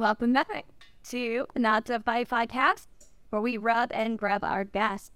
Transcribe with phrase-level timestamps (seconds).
[0.00, 0.64] Welcome back
[1.10, 2.86] to Knot So Funny Podcast,
[3.28, 5.10] where we rub and grab our guests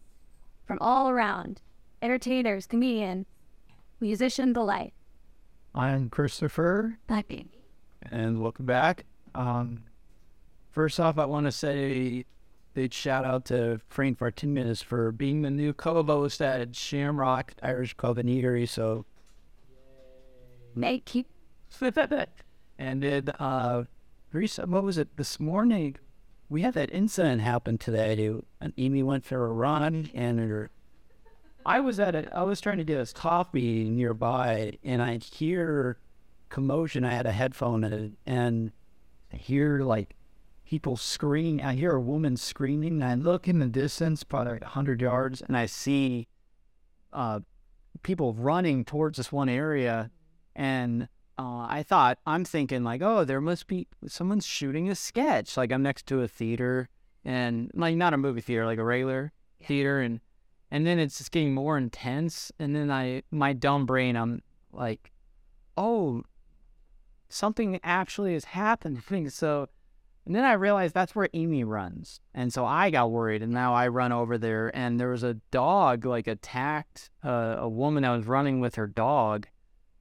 [0.67, 1.63] from all around
[2.03, 3.25] entertainers, comedians,
[3.99, 4.93] musicians alike.
[5.75, 7.63] I'm Christopher, being me.
[8.13, 9.07] and welcome back.
[9.35, 9.85] Um,
[10.71, 11.79] first off, I want to say
[12.19, 12.25] a
[12.75, 18.19] big shout out to Frank Martinez for being the new co-host at Shamrock Irish Club.
[18.67, 19.07] So,
[20.75, 21.25] Make you
[22.79, 23.85] and then uh,
[24.35, 25.97] recent, what was it this morning?
[26.49, 28.31] We had that incident happen today.
[28.61, 30.71] And Amy went for a run, and her,
[31.65, 35.99] I was at a, I was trying to get us coffee nearby, and I hear
[36.51, 37.05] commotion.
[37.05, 38.73] I had a headphone in, and
[39.33, 40.15] I hear like
[40.67, 41.65] people screaming.
[41.65, 43.03] I hear a woman screaming.
[43.03, 46.29] And I look in the distance, probably like hundred yards, and I see
[47.13, 47.41] uh,
[48.03, 50.11] people running towards this one area,
[50.55, 55.57] and uh, I thought I'm thinking like, oh, there must be someone's shooting a sketch.
[55.57, 56.89] Like I'm next to a theater,
[57.25, 59.33] and like not a movie theater, like a regular
[59.63, 60.21] theater, and
[60.71, 62.53] and then it's just getting more intense.
[62.59, 65.13] And then I, my dumb brain, I'm like,
[65.77, 66.23] oh,
[67.29, 69.03] something actually is happening.
[69.31, 69.69] So,
[70.27, 73.75] and then I realized that's where Amy runs, and so I got worried, and now
[73.75, 78.17] I run over there, and there was a dog like attacked uh, a woman that
[78.17, 79.49] was running with her dog,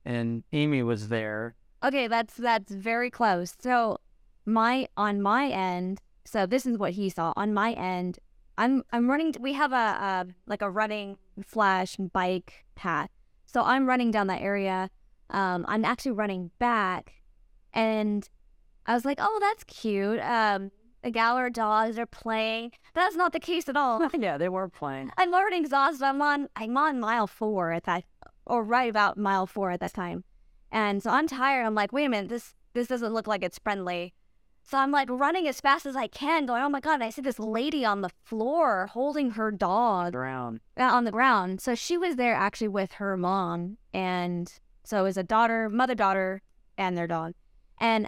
[0.05, 1.55] and Amy was there.
[1.83, 3.55] Okay, that's that's very close.
[3.59, 3.97] So
[4.45, 7.33] my on my end, so this is what he saw.
[7.35, 8.19] On my end,
[8.57, 13.09] I'm I'm running we have a, a like a running slash bike path.
[13.45, 14.89] So I'm running down that area.
[15.29, 17.13] Um I'm actually running back
[17.73, 18.27] and
[18.85, 20.71] I was like, "Oh, that's cute." Um
[21.03, 22.71] the Galler dogs are playing.
[22.93, 24.07] That's not the case at all.
[24.17, 25.11] yeah, they were playing.
[25.17, 26.05] I'm already exhausted.
[26.05, 28.05] I'm on I'm on mile four at that
[28.45, 30.23] or right about mile four at that time.
[30.71, 31.65] And so I'm tired.
[31.65, 34.13] I'm like, wait a minute, this this doesn't look like it's friendly.
[34.63, 37.09] So I'm like running as fast as I can, going, oh my god, and I
[37.09, 40.61] see this lady on the floor holding her dog Brown.
[40.79, 41.59] uh, on the ground.
[41.61, 43.77] So she was there actually with her mom.
[43.93, 44.51] And
[44.83, 46.41] so it was a daughter, mother, daughter,
[46.77, 47.33] and their dog.
[47.79, 48.07] And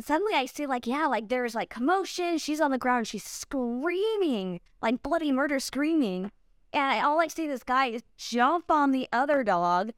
[0.00, 2.38] suddenly I see like, yeah, like there's like commotion.
[2.38, 3.06] She's on the ground.
[3.06, 6.32] She's screaming, like bloody murder screaming.
[6.76, 9.92] And all I see this guy is jump on the other dog.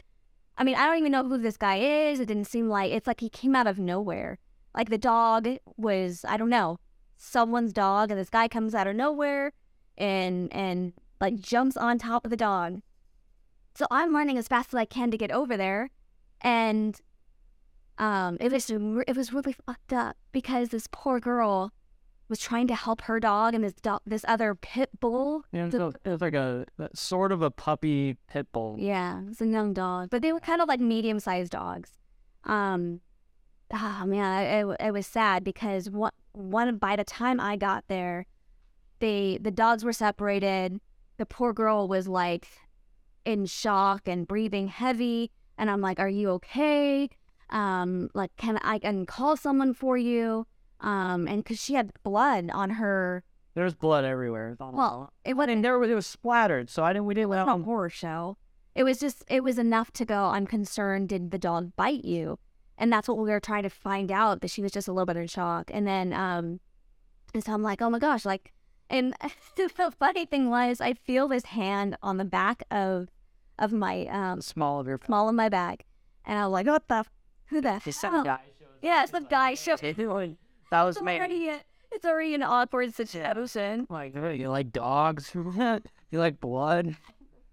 [0.56, 2.20] I mean, I don't even know who this guy is.
[2.20, 4.38] It didn't seem like it's like he came out of nowhere.
[4.76, 6.78] Like the dog was, I don't know,
[7.16, 9.52] someone's dog, and this guy comes out of nowhere
[9.96, 12.80] and and like jumps on top of the dog.
[13.74, 15.90] So I'm running as fast as I can to get over there,
[16.42, 17.00] and
[17.98, 21.72] um, it was it was really fucked up because this poor girl
[22.28, 25.44] was trying to help her dog, and this dog, this other pit bull.
[25.52, 28.76] Yeah, it was, a- it was like a sort of a puppy pit bull.
[28.78, 31.92] Yeah, it's a young dog, but they were kind of like medium sized dogs.
[32.44, 33.00] Um,
[33.72, 38.26] oh man, it, it, was sad because one, one by the time I got there,
[39.00, 40.80] they the dogs were separated.
[41.16, 42.48] The poor girl was like
[43.24, 47.08] in shock and breathing heavy, and I'm like, "Are you okay?
[47.50, 50.46] Um, like, can I can call someone for you?"
[50.80, 53.24] Um, and because she had blood on her,
[53.54, 54.54] There was blood everywhere.
[54.58, 57.06] The well, it wasn't and there was it was splattered, so I didn't.
[57.06, 57.32] We didn't.
[57.32, 58.36] it wasn't a horror show.
[58.74, 62.38] It was just it was enough to go, I'm concerned, did the dog bite you?
[62.80, 65.06] And that's what we were trying to find out, that she was just a little
[65.06, 65.70] bit in shock.
[65.74, 66.60] And then um
[67.34, 68.52] and so I'm like, oh my gosh, like
[68.88, 69.14] and
[69.56, 69.68] the
[69.98, 73.08] funny thing was I feel this hand on the back of
[73.58, 75.00] of my um the small of your.
[75.04, 75.84] small of my back.
[76.24, 77.10] And I was like, what the f-
[77.46, 77.80] who the
[78.12, 78.22] hell?
[78.22, 78.40] guy.
[78.80, 79.80] Yeah, some guy shows
[80.70, 83.86] That was it's already a- it's already an awkward situation.
[83.90, 85.30] Like "Hey, you like dogs?
[85.34, 85.80] you
[86.12, 86.96] like blood?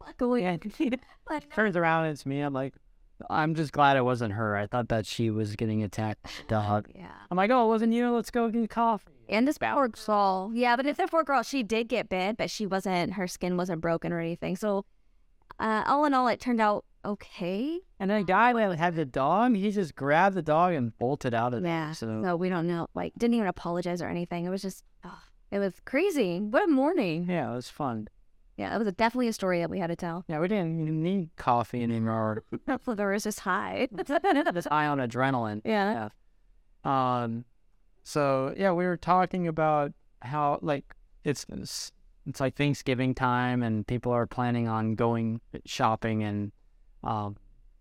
[0.01, 0.57] Luckily, Yeah.
[1.29, 2.41] like, Turns around, it's me.
[2.41, 2.73] I'm like,
[3.29, 4.55] I'm just glad it wasn't her.
[4.55, 6.25] I thought that she was getting attacked.
[6.25, 6.89] a Dog.
[6.93, 7.07] yeah.
[7.31, 8.11] I'm like, oh, it wasn't you.
[8.11, 9.11] Let's go get coffee.
[9.29, 12.51] And this poor girl, yeah, but if the poor girl, she did get bit, but
[12.51, 14.55] she wasn't, her skin wasn't broken or anything.
[14.55, 14.85] So,
[15.59, 17.79] uh, all in all, it turned out okay.
[17.99, 21.53] And the guy that had the dog, he just grabbed the dog and bolted out
[21.53, 21.71] of there.
[21.71, 21.91] Yeah.
[21.93, 24.45] So So we don't know, like, didn't even apologize or anything.
[24.45, 25.19] It was just, oh,
[25.51, 26.39] it was crazy.
[26.39, 27.27] What a morning.
[27.29, 28.07] yeah, it was fun.
[28.57, 30.23] Yeah, it was definitely a story that we had to tell.
[30.29, 32.43] Yeah, we didn't even need coffee anymore.
[32.87, 33.89] there was just high.
[33.97, 35.61] Just high on adrenaline.
[35.65, 36.09] yeah.
[36.85, 37.43] Um,
[38.03, 39.91] so yeah, we were talking about
[40.21, 40.85] how like
[41.23, 41.91] it's it's,
[42.25, 46.51] it's like Thanksgiving time and people are planning on going shopping and
[47.05, 47.37] um,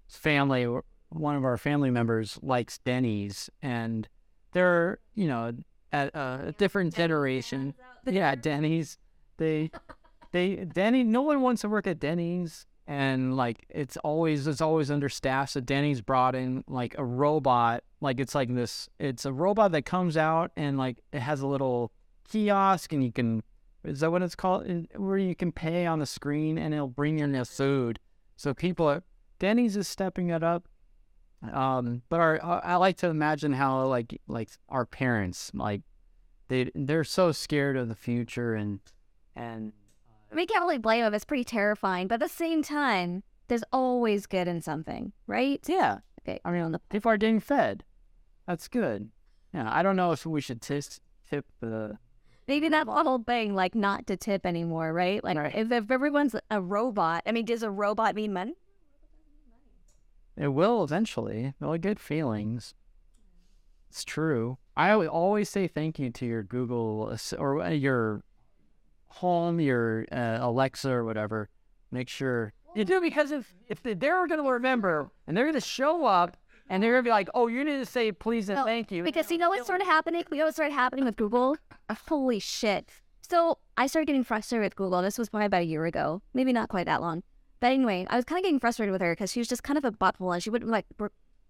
[0.09, 0.67] family.
[1.09, 4.09] One of our family members likes Denny's and
[4.53, 5.53] they're you know
[5.93, 7.75] at a different generation.
[8.06, 8.99] Yeah, Denny's.
[9.37, 9.71] They
[10.32, 11.05] they Denny.
[11.05, 12.67] No one wants to work at Denny's.
[12.87, 15.53] and like it's always it's always understaffed.
[15.53, 18.88] So Denny's brought in like a robot, like it's like this.
[18.99, 21.93] It's a robot that comes out and like it has a little
[22.29, 23.43] kiosk, and you can
[23.85, 24.67] is that what it's called?
[24.97, 27.99] Where you can pay on the screen, and it'll bring in the food.
[28.37, 29.00] So people,
[29.38, 30.69] Denny's is stepping it up.
[31.52, 35.82] Um, but our, I I like to imagine how like like our parents like
[36.48, 38.81] they they're so scared of the future and
[39.36, 39.72] and
[40.32, 41.12] We can't really blame them.
[41.12, 45.60] It's pretty terrifying, but at the same time, there's always good in something, right?
[45.69, 47.84] yeah, Okay, I mean, people are getting fed.
[48.46, 49.10] That's good.
[49.52, 51.98] Yeah, I don't know if we should tis- tip the.
[52.48, 55.22] maybe that whole thing, like not to tip anymore, right?
[55.22, 55.54] Like Right.
[55.54, 58.54] if, if everyone's a robot, I mean, does a robot mean money?
[60.36, 61.54] It will eventually.
[61.60, 62.75] They'll get feelings.
[63.90, 64.58] It's true.
[64.76, 68.25] I always say thank you to your Google or uh, your
[69.06, 71.48] home, your uh, Alexa or whatever.
[71.92, 75.54] Make sure you do because if if they- they're going to remember and they're going
[75.54, 76.36] to show up
[76.69, 78.90] and they're going to be like, oh, you need to say please and No, thank
[78.90, 79.04] you.
[79.04, 80.25] Because you know what started happening?
[80.32, 81.56] You know what started happening with Google?
[82.08, 82.88] Holy shit.
[83.20, 85.02] So I started getting frustrated with Google.
[85.02, 86.20] This was probably about a year ago.
[86.34, 87.22] Maybe not quite that long.
[87.61, 89.79] But anyway, I was kind of getting frustrated with her because she was just kind
[89.79, 91.09] of a butthole and she wouldn't like re-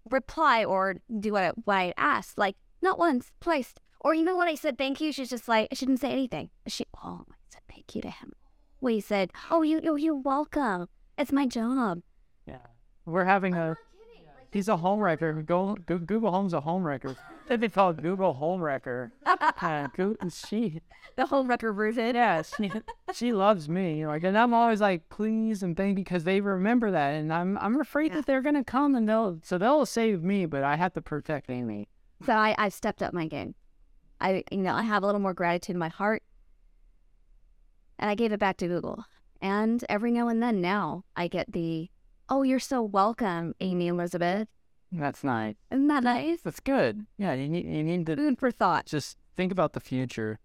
[0.09, 2.37] reply or do what I, what I asked.
[2.37, 3.73] Like, not once, twice.
[3.99, 6.49] Or even when I said thank you, she's just like, she didn't say anything.
[6.67, 8.33] She, oh, I said thank you to him.
[8.81, 10.87] We said, oh, you, you, you're welcome.
[11.17, 12.01] It's my job.
[12.45, 12.57] Yeah.
[13.05, 13.71] We're having a.
[13.71, 13.75] Uh-huh.
[14.55, 15.33] He's a home wrecker.
[15.33, 17.13] Go, go, Google Home's a home wrecker.
[17.49, 19.11] They'd be called Google Home Wrecker.
[19.25, 20.81] Uh, she,
[21.17, 22.15] The whole record version.
[22.15, 22.71] yeah, she,
[23.13, 24.07] she loves me.
[24.07, 27.57] Like, and I'm always like, please and thank you, because they remember that, and I'm,
[27.57, 30.93] I'm afraid that they're gonna come and they'll, so they'll save me, but I have
[30.93, 31.89] to protect Amy.
[32.25, 33.55] So I, I stepped up my game.
[34.21, 36.23] I, you know, I have a little more gratitude in my heart,
[37.99, 39.03] and I gave it back to Google.
[39.41, 41.89] And every now and then, now I get the,
[42.29, 44.47] "Oh, you're so welcome, Amy Elizabeth."
[44.91, 45.55] That's nice.
[45.71, 46.41] Isn't that nice?
[46.41, 47.05] That's good.
[47.17, 48.85] Yeah, you need, you need to Food for thought.
[48.85, 50.39] just think about the future.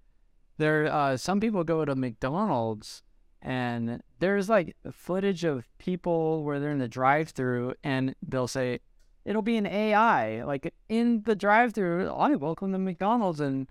[0.59, 3.03] There, uh, some people go to McDonald's
[3.43, 8.81] and there's like footage of people where they're in the drive-through and they'll say
[9.25, 12.11] it'll be an AI like in the drive-through.
[12.11, 13.69] I welcome to McDonald's and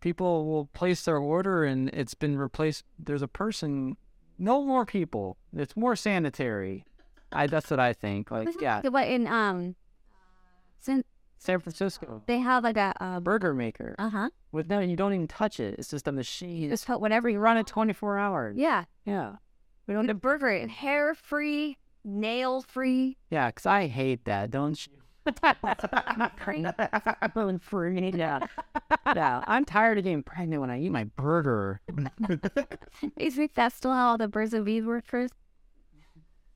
[0.00, 2.84] people will place their order and it's been replaced.
[2.98, 3.96] There's a person.
[4.38, 5.36] No more people.
[5.54, 6.84] It's more sanitary.
[7.32, 8.30] I that's what I think.
[8.30, 9.76] Like yeah, What in um,
[10.80, 11.04] since
[11.38, 15.12] San Francisco they have like a uh, burger maker uh huh, with no, you don't
[15.14, 15.76] even touch it.
[15.78, 16.68] It's just a machine.
[16.68, 18.56] just put whatever You you run it 24 hours.
[18.56, 19.36] Yeah, Yeah.
[19.86, 23.16] we don't have burger hair free, nail free.
[23.30, 24.92] Yeah, because I hate that, don't you?
[26.18, 26.74] not pregnant.
[26.78, 28.10] I'm free.
[28.14, 28.40] Yeah.
[29.14, 29.44] Yeah.
[29.46, 31.80] I'm tired of getting pregnant when I eat my burger.
[33.16, 35.34] You think that's still how all the birds and bees work first?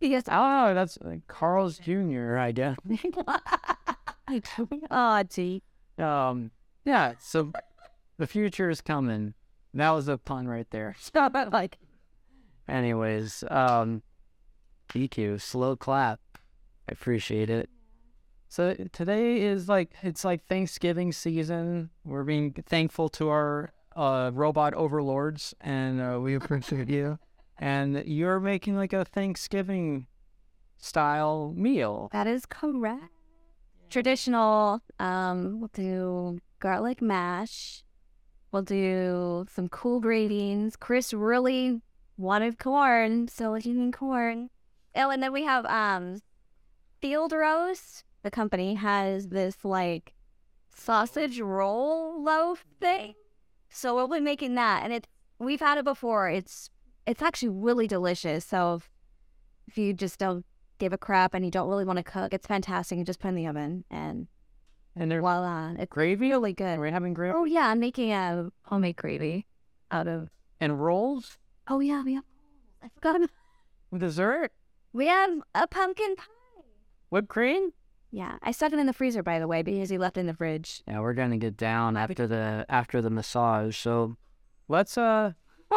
[0.05, 0.25] Yes.
[0.29, 2.77] Oh, that's like Carl's Jr., I guess.
[4.91, 5.63] oh, gee.
[5.99, 6.51] Um,
[6.85, 7.53] yeah, so
[8.19, 9.35] the future is coming.
[9.73, 10.95] That was a pun right there.
[11.01, 11.79] Stop it, like.
[12.69, 14.03] Anyways, um,
[14.95, 16.21] EQ, slow clap.
[16.89, 17.69] I appreciate it.
[18.49, 21.91] So today is like it's like Thanksgiving season.
[22.05, 27.19] We're being thankful to our uh, robot overlords, and uh, we appreciate you.
[27.59, 30.07] And you're making like a Thanksgiving
[30.77, 32.09] style meal.
[32.13, 33.11] That is correct.
[33.91, 34.81] Traditional.
[34.99, 37.85] Um, we'll do garlic mash.
[38.53, 40.77] We'll do some cool gravings.
[40.77, 41.81] Chris really
[42.17, 44.51] wanted corn, so he's eating corn.
[44.95, 46.21] Oh, and then we have um,
[47.01, 48.05] Field Roast.
[48.23, 50.15] The company has this like
[50.75, 53.15] sausage roll loaf thing,
[53.69, 54.83] so we'll be making that.
[54.83, 55.09] And it
[55.39, 56.31] we've had it before.
[56.31, 56.71] It's
[57.07, 58.45] it's actually really delicious.
[58.45, 58.91] So if,
[59.69, 60.45] if you just don't
[60.79, 62.99] give a crap and you don't really want to cook, it's fantastic.
[62.99, 64.27] You just put it in the oven and
[64.97, 66.31] And they're voila, it's gravy.
[66.31, 66.79] really good.
[66.79, 69.47] We're we having gravy Oh yeah, I'm making a homemade gravy
[69.91, 70.31] out of.
[70.61, 72.25] and rolls Oh yeah, we have.
[72.83, 73.17] I forgot.
[73.17, 73.31] about-
[73.99, 74.53] dessert?
[74.93, 76.25] We have a pumpkin pie.
[77.11, 77.73] Whipped cream?
[78.11, 80.27] Yeah, I stuck it in the freezer by the way because he left it in
[80.27, 80.83] the fridge.
[80.87, 83.77] Yeah, we're gonna get down after the after the massage.
[83.77, 84.17] So
[84.69, 85.33] let's uh,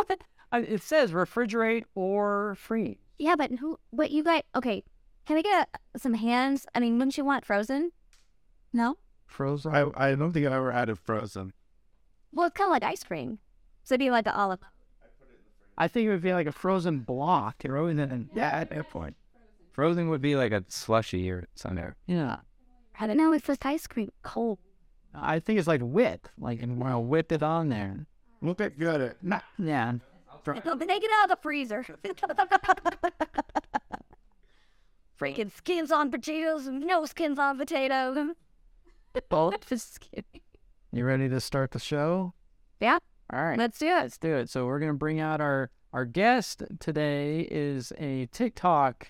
[0.54, 2.98] it says refrigerate or freeze.
[3.20, 3.80] Yeah, but who?
[3.92, 4.44] But you guys?
[4.56, 4.84] Okay,
[5.26, 6.66] can I get some hands?
[6.74, 7.92] I mean, wouldn't you want frozen?
[8.74, 8.98] No.
[9.26, 9.76] Frozen.
[9.76, 11.54] I, I don't think I've ever had it frozen.
[12.32, 13.40] Well, it's kind of like ice cream,
[13.84, 14.60] so it'd be like an olive.
[15.78, 17.64] I think it would be like a frozen block.
[17.64, 18.30] Frozen.
[18.34, 19.16] Yeah, at that point.
[19.74, 21.94] Frozen would be like a slushy or something.
[22.08, 22.38] Yeah.
[23.00, 23.32] I don't know.
[23.32, 24.58] It's just ice cream, cold.
[25.14, 26.28] I think it's like whip.
[26.40, 28.08] Like and we'll whip it on there.
[28.42, 29.42] Look at good at nah.
[29.60, 29.94] Yeah.
[30.56, 31.86] Take it out of the freezer.
[35.20, 38.18] freaking skins on potatoes, no skins on potatoes.
[39.30, 39.68] Both.
[39.70, 40.42] Just kidding.
[40.92, 42.34] You ready to start the show?
[42.80, 43.00] Yeah.
[43.34, 43.58] All right.
[43.58, 43.90] Let's do it.
[43.90, 44.50] Let's do it.
[44.50, 49.08] So we're gonna bring out our our guest today is a TikTok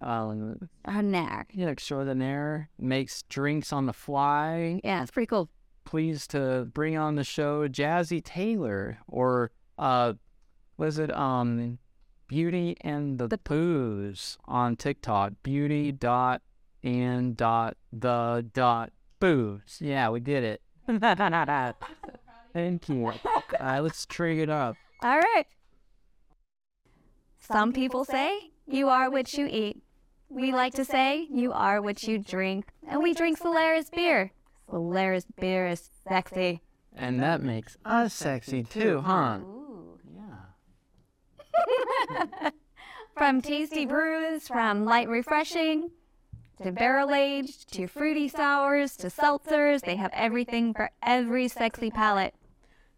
[0.00, 1.42] um nah.
[1.52, 4.80] yeah, extraordinaire, makes drinks on the fly.
[4.84, 5.48] Yeah, it's pretty cool.
[5.84, 10.14] Pleased to bring on the show Jazzi Taylor or uh
[10.76, 11.78] was it um
[12.28, 15.32] Beauty and the, The- Booze on TikTok.
[15.42, 16.42] Beauty dot
[16.82, 19.78] and dot the dot booze.
[19.80, 20.62] Yeah, we did it.
[22.52, 23.06] Thank you.
[23.06, 23.14] All
[23.60, 24.76] right, let's trig it up.
[25.02, 25.44] All right.
[27.38, 29.82] Some people say you are what you eat.
[30.28, 32.66] We like to say you are what you drink.
[32.88, 34.32] And we drink Solaris beer.
[34.68, 36.62] Solaris beer is sexy.
[36.96, 39.38] And that makes us sexy too, huh?
[43.16, 45.90] From tasty brews, from light refreshing,
[46.62, 52.34] to barrel aged, to fruity sours, to seltzers, they have everything for every sexy palate.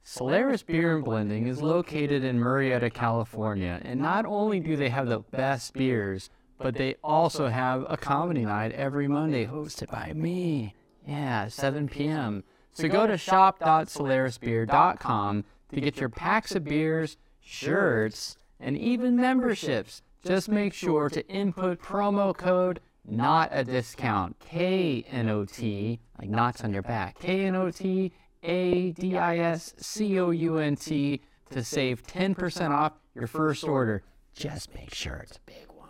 [0.03, 5.07] Solaris Beer and Blending is located in Murrieta, California, and not only do they have
[5.07, 10.75] the best beers, but they also have a comedy night every Monday hosted by me.
[11.07, 12.43] Yeah, 7 p.m.
[12.73, 20.03] So go to shop.solarisbeer.com to get your packs of beers, shirts, and even memberships.
[20.25, 24.39] Just make sure to input promo code knot a discount.
[24.41, 27.19] K N O T, like knots on your back.
[27.19, 28.13] K N O T
[28.43, 33.65] A D I S C O U N T to save 10% off your first
[33.65, 34.03] order.
[34.35, 35.89] Just make sure it's a big one.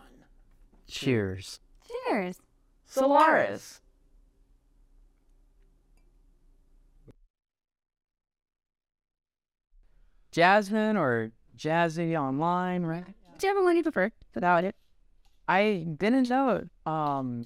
[0.86, 1.60] Cheers.
[2.06, 2.38] Cheers.
[2.86, 3.80] Solaris.
[10.30, 13.04] Jasmine or Jazzi online, right?
[13.04, 14.10] Do you Whichever one you prefer.
[14.34, 14.74] Without it.
[15.48, 17.44] I didn't know um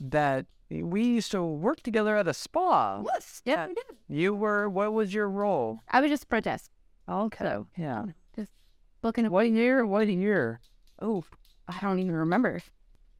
[0.00, 3.02] that we used to work together at a spa.
[3.06, 3.42] Yes.
[3.44, 3.84] Yeah, we did.
[4.08, 5.80] You were what was your role?
[5.90, 6.70] I was just protest.
[7.08, 7.44] Okay.
[7.44, 8.04] So, Yeah.
[8.34, 8.50] Just
[9.00, 9.86] booking a What year?
[9.86, 10.60] What year?
[11.00, 11.24] Oh,
[11.68, 12.60] I don't even remember.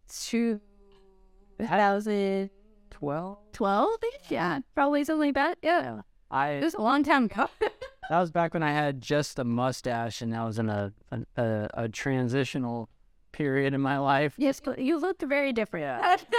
[0.09, 0.61] Two
[1.61, 2.51] thousand
[2.91, 3.39] Twelve.
[3.53, 3.99] twelve.
[4.29, 5.59] Yeah, probably something like that.
[5.63, 6.01] Yeah, Yeah.
[6.31, 7.49] I it was a long time ago.
[8.11, 11.21] that was back when I had just a mustache and I was in a a,
[11.37, 12.89] a, a transitional
[13.33, 14.35] period in my life.
[14.39, 15.85] yes, but you looked very different.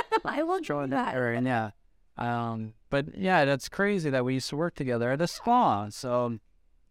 [0.25, 1.13] I looked Showing that.
[1.13, 1.69] era, yeah.
[2.17, 5.89] Um, but yeah, that's crazy that we used to work together at a spa.
[5.89, 6.39] So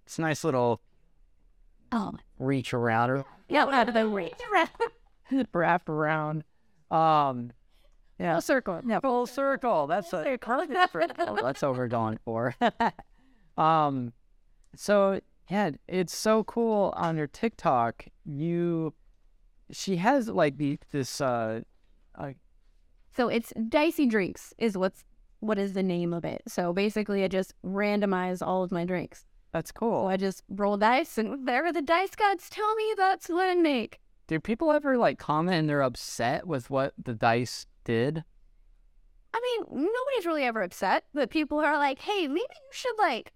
[0.04, 0.80] it's a nice little
[1.92, 4.32] Oh, reach around or yeah, out of the way.
[5.52, 6.44] wrap around.
[6.90, 7.52] Um,
[8.18, 8.80] yeah, Full circle.
[8.84, 9.86] No, full circle.
[9.86, 10.66] That's a circle.
[11.42, 12.54] that's what we're going for.
[13.58, 14.12] um,
[14.76, 18.06] so yeah, it's so cool on your TikTok.
[18.24, 18.94] You,
[19.70, 21.60] she has like the this uh,
[23.16, 25.04] So it's dicey drinks is what's
[25.40, 26.42] what is the name of it.
[26.48, 29.24] So basically, I just randomize all of my drinks.
[29.52, 30.06] that's So cool.
[30.06, 34.00] I just roll dice, and whatever the dice gods tell me, that's what I make.
[34.26, 38.24] Do people ever like comment and they're upset with what the dice did?
[39.32, 43.32] I mean, nobody's really ever upset, but people are like, "Hey, maybe you should like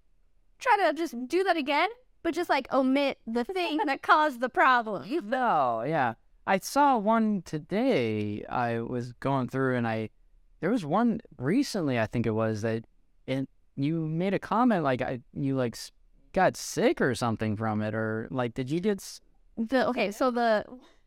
[0.61, 1.89] try to just do that again,
[2.23, 6.15] but just like omit the thing that caused the problem." No, yeah.
[6.47, 8.45] I saw one today.
[8.49, 10.11] I was going through and I
[10.61, 12.85] there was one recently I think it was that
[13.27, 15.77] and you made a comment like I you like
[16.33, 19.21] got sick or something from it or like did you get s-
[19.57, 20.65] The okay, so the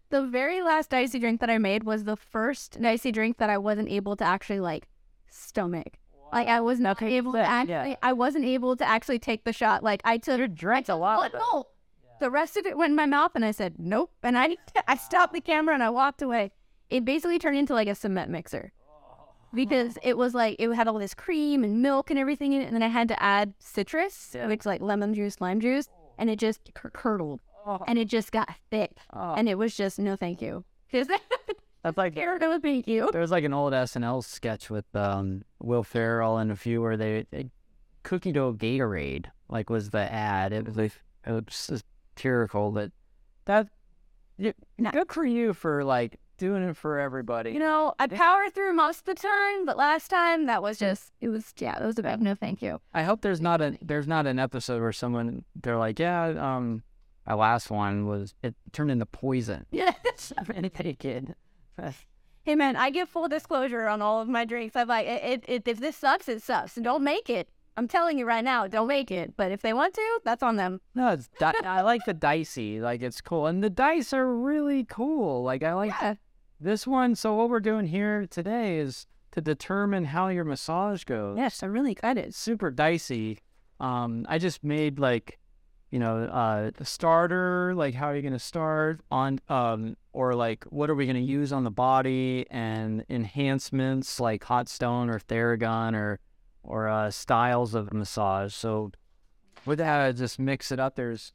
[0.09, 3.57] the very last icy drink that I made was the first icy drink that I
[3.57, 4.87] wasn't able to actually like
[5.29, 5.97] stomach.
[6.33, 7.47] Like I was not able to yeah.
[7.47, 9.83] actually, I wasn't able to actually take the shot.
[9.83, 11.37] Like I took, you drank a lot it.
[11.37, 11.65] no,
[12.19, 14.97] the rest of it went in my mouth, and I said nope, and I I
[14.97, 16.51] stopped the camera and I walked away.
[16.89, 19.29] It basically turned into like a cement mixer oh.
[19.53, 22.65] because it was like it had all this cream and milk and everything in it,
[22.65, 24.47] and then I had to add citrus, Yeah.
[24.47, 26.13] which like lemon juice, lime juice, oh.
[26.17, 27.83] and it just cur- curdled oh.
[27.87, 30.65] and it just got thick, Oh, and it was just no thank you.
[31.83, 33.09] Just that's like here, no thank you.
[33.11, 36.95] there was like an old SNL sketch with um Will Ferrell and a few where
[36.97, 37.49] they, they
[38.03, 40.53] cookie dough Gatorade like was the ad.
[40.53, 40.93] It was like
[41.25, 41.43] it was
[42.15, 42.91] satirical that
[43.45, 43.67] that
[44.37, 44.91] yeah, No.
[44.91, 47.51] good for you for like doing it for everybody.
[47.51, 51.11] You know, I power through most of the time, but last time that was just
[51.21, 52.79] it was yeah, it was a big no thank you.
[52.93, 56.83] I hope there's not a there's not an episode where someone they're like, yeah, um,
[57.27, 59.65] my last one was it turned into poison.
[59.71, 59.93] Yeah.
[60.53, 61.35] and they kid.
[62.43, 64.75] Hey man, I give full disclosure on all of my drinks.
[64.75, 66.75] I'm like, it, it, if this sucks, it sucks.
[66.75, 67.49] And Don't make it.
[67.75, 69.35] I'm telling you right now, don't make it.
[69.35, 70.79] But if they want to, that's on them.
[70.93, 72.79] No, it's di- I like the dicey.
[72.79, 75.41] Like it's cool, and the dice are really cool.
[75.43, 76.15] Like I like Yeah.
[76.59, 81.35] This one, so what we're doing here today is to determine how your massage goes.
[81.37, 82.35] Yes, I'm really excited.
[82.35, 83.39] Super dicey.
[83.79, 85.39] Um, I just made like,
[85.93, 90.63] you know, uh, the starter, like how are you gonna start on, um, or like
[90.71, 95.93] what are we gonna use on the body, and enhancements like hot stone or Theragun
[95.93, 96.19] or,
[96.63, 98.55] or uh, styles of massage.
[98.55, 98.91] So,
[99.67, 100.95] with that, I just mix it up.
[100.95, 101.31] There's,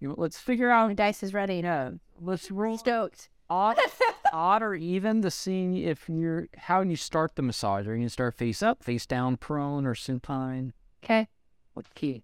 [0.00, 0.88] you know, let's figure out.
[0.88, 1.62] My dice is ready.
[1.62, 3.30] No, let's roll Stoked.
[3.48, 3.78] odd,
[4.34, 7.86] odd or even to see if you're how you start the massage.
[7.86, 10.74] Are you gonna start face up, face down, prone, or supine?
[11.02, 11.26] Okay.
[11.72, 12.22] What key?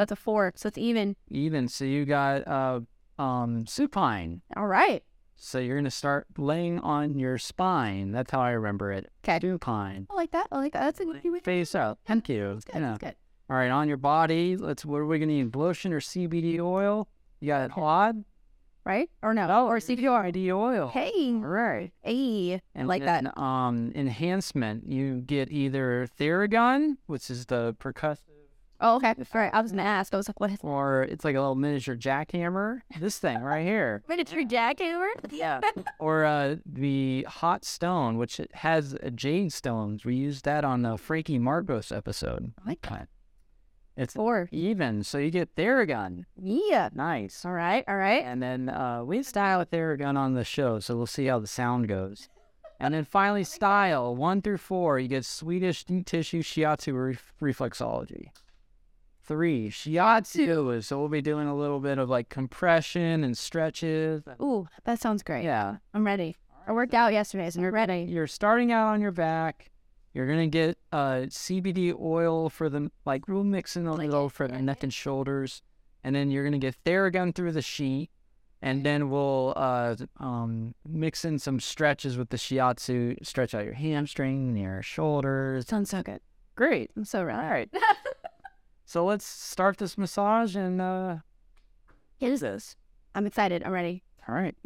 [0.00, 1.14] That's a four, so it's even.
[1.28, 1.68] Even.
[1.68, 2.80] So you got uh
[3.18, 4.40] um supine.
[4.56, 5.04] All right.
[5.36, 8.10] So you're gonna start laying on your spine.
[8.10, 9.10] That's how I remember it.
[9.22, 9.38] Okay.
[9.46, 10.06] Supine.
[10.10, 10.46] I like that.
[10.50, 10.80] I like that.
[10.80, 11.40] That's a good way.
[11.40, 11.98] Face up.
[12.06, 12.54] Thank you.
[12.54, 12.82] That's good.
[12.82, 13.14] That's good.
[13.50, 14.56] All right, on your body.
[14.56, 14.86] Let's.
[14.86, 15.54] What are we gonna use?
[15.54, 17.06] Lotion or CBD oil?
[17.40, 18.14] You got it hot.
[18.86, 19.10] Right?
[19.22, 19.48] Or no?
[19.50, 20.32] Oh, or CPR.
[20.32, 20.88] CBD oil.
[20.88, 21.34] Hey.
[21.34, 21.92] All right.
[22.00, 22.62] Hey.
[22.74, 23.36] And like that.
[23.36, 24.90] Um, enhancement.
[24.90, 28.39] You get either Theragun, which is the percussive,
[28.80, 29.14] Oh, okay.
[29.34, 29.50] Right.
[29.52, 30.14] I was gonna ask.
[30.14, 32.80] I was like, what is or it's like a little miniature jackhammer.
[32.98, 34.02] This thing right here.
[34.08, 35.10] miniature jackhammer?
[35.30, 35.60] Yeah.
[35.98, 40.04] or uh, the hot stone, which has uh, jade stones.
[40.04, 42.52] We used that on the Frankie Marcos episode.
[42.64, 43.08] I like that.
[43.96, 44.48] It's Four.
[44.50, 46.24] even, so you get Theragun.
[46.40, 46.88] Yeah.
[46.94, 47.44] Nice.
[47.44, 47.84] All right.
[47.86, 48.24] All right.
[48.24, 51.46] And then uh, we style a Theragun on the show, so we'll see how the
[51.46, 52.28] sound goes.
[52.82, 54.98] And then finally, style one through four.
[54.98, 58.28] You get Swedish tissue shiatsu ref- reflexology.
[59.30, 64.24] Three shiatsu, so we'll be doing a little bit of like compression and stretches.
[64.42, 65.44] Ooh, that sounds great.
[65.44, 66.34] Yeah, I'm ready.
[66.66, 68.06] I worked out yesterday, so I'm ready.
[68.08, 69.70] you're starting out on your back.
[70.14, 74.48] You're gonna get uh, CBD oil for the like we'll mix in a little for
[74.48, 75.62] the neck and shoulders,
[76.02, 78.10] and then you're gonna get Theragun through the sheet,
[78.60, 83.24] and then we'll uh, um, mix in some stretches with the shiatsu.
[83.24, 85.68] Stretch out your hamstring, your shoulders.
[85.68, 86.18] Sounds so good.
[86.56, 86.90] Great.
[86.96, 87.48] I'm so All ready.
[87.48, 87.70] right.
[88.90, 91.18] so let's start this massage and uh,
[92.18, 92.74] is this?
[93.14, 93.62] I'm excited.
[93.62, 94.02] I'm ready.
[94.28, 94.56] all right.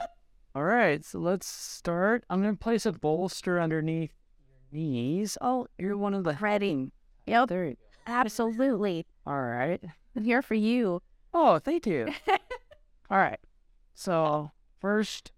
[0.54, 1.02] all right.
[1.02, 2.22] So let's start.
[2.28, 5.38] I'm gonna place a bolster underneath your knees.
[5.40, 6.92] Oh, you're one of the Ready.
[7.26, 7.48] Yep.
[7.48, 9.06] There you Absolutely.
[9.26, 9.82] All right.
[10.14, 11.00] I'm here for you.
[11.32, 12.08] Oh, thank you.
[13.10, 13.40] All right.
[13.94, 15.32] So first,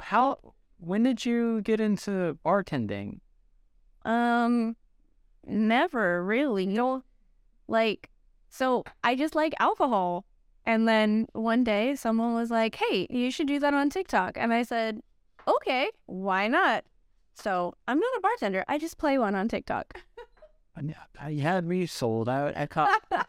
[0.00, 0.52] how?
[0.76, 3.20] When did you get into bartending?
[4.04, 4.76] Um,
[5.46, 6.64] never really.
[6.64, 7.02] You know,
[7.68, 8.10] like,
[8.50, 10.24] so I just like alcohol.
[10.66, 14.36] And then one day someone was like, hey, you should do that on TikTok.
[14.36, 15.00] And I said,
[15.46, 16.84] okay, why not?
[17.34, 18.64] So I'm not a bartender.
[18.68, 20.00] I just play one on TikTok.
[21.28, 22.56] You had me sold out.
[22.56, 23.24] I, caught, I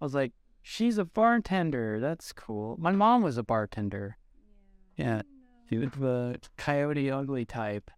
[0.00, 1.98] was like, she's a bartender.
[1.98, 2.76] That's cool.
[2.78, 4.18] My mom was a bartender.
[4.96, 5.22] Yeah.
[5.70, 7.90] She was the coyote ugly type.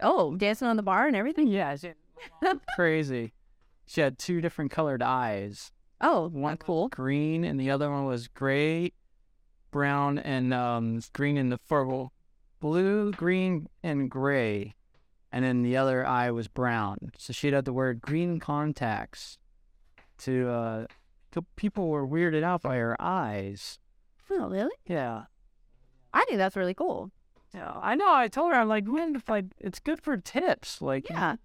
[0.00, 1.46] oh, dancing on the bar and everything?
[1.46, 1.76] Yeah.
[1.76, 1.92] She,
[2.74, 3.32] crazy.
[3.88, 5.72] She had two different colored eyes.
[6.00, 6.84] Oh, One cool.
[6.84, 8.92] was green and the other one was gray,
[9.70, 12.08] brown, and um green in the fur.
[12.60, 14.74] Blue, green, and gray.
[15.32, 16.98] And then the other eye was brown.
[17.18, 19.38] So she'd have to wear green contacts
[20.18, 20.86] to uh
[21.32, 23.78] to people were weirded out by her eyes.
[24.30, 24.74] Oh, really?
[24.86, 25.24] Yeah.
[26.12, 27.10] I think that's really cool.
[27.54, 27.72] Yeah.
[27.80, 30.80] I know, I told her I'm like, man, if I it's good for tips.
[30.82, 31.36] Like Yeah.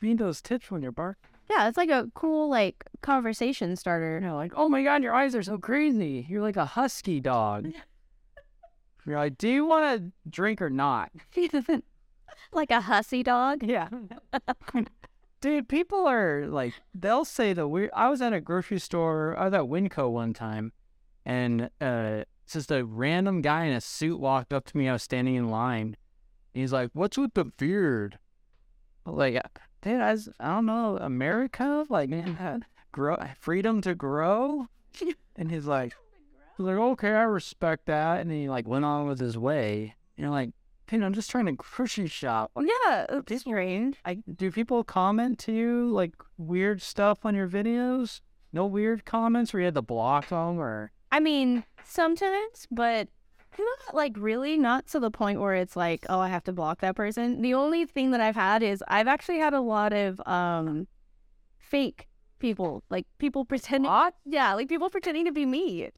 [0.00, 1.30] you need those tips when you're barking.
[1.54, 4.14] Yeah, it's like a cool, like, conversation starter.
[4.14, 6.26] You know, like, oh my god, your eyes are so crazy.
[6.28, 7.68] You're like a husky dog.
[9.06, 11.10] You're like, do you want to drink or not?
[12.52, 13.62] like a hussy dog.
[13.62, 13.88] Yeah.
[15.40, 17.90] Dude, people are like, they'll say the weird.
[17.94, 19.36] I was at a grocery store.
[19.36, 20.72] I was at Winco one time,
[21.26, 24.88] and uh, just a random guy in a suit walked up to me.
[24.88, 25.96] I was standing in line.
[26.54, 28.18] and He's like, "What's with the beard?"
[29.04, 29.44] Like,
[29.82, 34.68] dude, I, was, I don't know, America, like, man, grow freedom to grow.
[35.34, 35.94] And he's like,
[36.58, 38.20] he's like, okay, I respect that.
[38.20, 39.94] And he like went on with his way.
[40.16, 40.50] And you're like,
[40.86, 42.50] dude, I'm just trying to grocery shop.
[42.54, 43.96] Yeah, it's strange.
[44.04, 48.20] I do people comment to you like weird stuff on your videos?
[48.52, 53.08] No weird comments where you had to block them or I mean, sometimes, but
[53.58, 56.80] not like really not to the point where it's like, oh, I have to block
[56.80, 57.42] that person.
[57.42, 60.86] The only thing that I've had is I've actually had a lot of um
[61.58, 63.90] fake people, like people pretending.
[64.24, 65.90] Yeah, like people pretending to be me.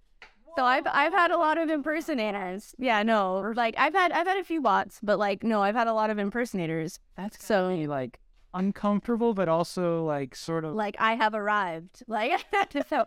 [0.57, 2.75] So I've I've had a lot of impersonators.
[2.79, 5.89] Yeah, no, like I've had I've had a few bots, but like no, I've had
[5.89, 7.01] a lot of impersonators.
[7.17, 8.21] that's So so like
[8.53, 12.05] uncomfortable but also like sort of like I have arrived.
[12.07, 12.45] Like
[12.89, 13.07] so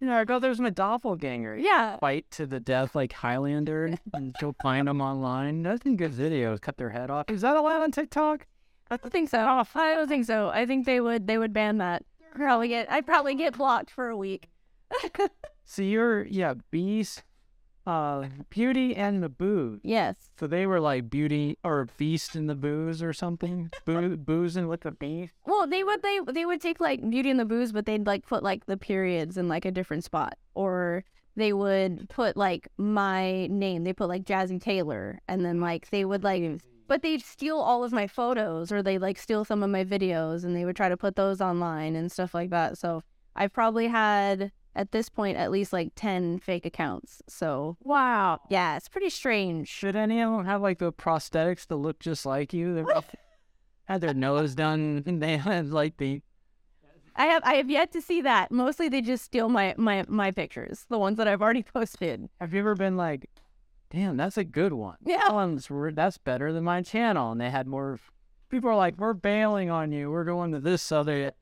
[0.00, 1.56] You know, oh, I go, there's my doppelganger.
[1.58, 1.98] Yeah.
[1.98, 5.60] Fight to the death like Highlander and go find them online.
[5.60, 6.60] Nothing good videos.
[6.60, 7.28] Cut their head off.
[7.28, 8.46] Is that allowed on TikTok?
[8.90, 9.38] I don't think so.
[9.38, 9.76] Off.
[9.76, 10.48] I don't think so.
[10.48, 12.04] I think they would they would ban that.
[12.34, 14.48] Probably get I'd probably get blocked for a week.
[15.70, 17.22] So you're, yeah, Beast,
[17.86, 19.80] uh, Beauty and the Booze.
[19.82, 20.16] Yes.
[20.38, 23.70] So they were like Beauty or Beast and the Booze or something?
[23.84, 25.34] Boo- boozing with the Beast?
[25.46, 28.26] Well, they would they they would take like Beauty and the Booze, but they'd like
[28.26, 31.04] put like the periods in like a different spot, or
[31.36, 33.84] they would put like my name.
[33.84, 37.82] They put like Jazzi Taylor, and then like they would like, but they'd steal all
[37.84, 40.88] of my photos, or they like steal some of my videos, and they would try
[40.88, 42.78] to put those online and stuff like that.
[42.78, 43.02] So
[43.34, 47.22] I've probably had at this point at least like ten fake accounts.
[47.28, 48.40] So Wow.
[48.48, 49.68] yeah, it's pretty strange.
[49.68, 52.74] Should any of them have like the prosthetics that look just like you?
[52.74, 53.04] They have
[53.84, 56.22] had their nose done and they had like the
[57.16, 58.52] I have I have yet to see that.
[58.52, 62.28] Mostly they just steal my my my pictures, the ones that I've already posted.
[62.40, 63.28] Have you ever been like,
[63.90, 64.96] damn, that's a good one.
[65.04, 65.18] Yeah.
[65.18, 67.32] That one's that's better than my channel.
[67.32, 67.98] And they had more.
[68.48, 70.10] People are like, we're bailing on you.
[70.10, 71.32] We're going to this other.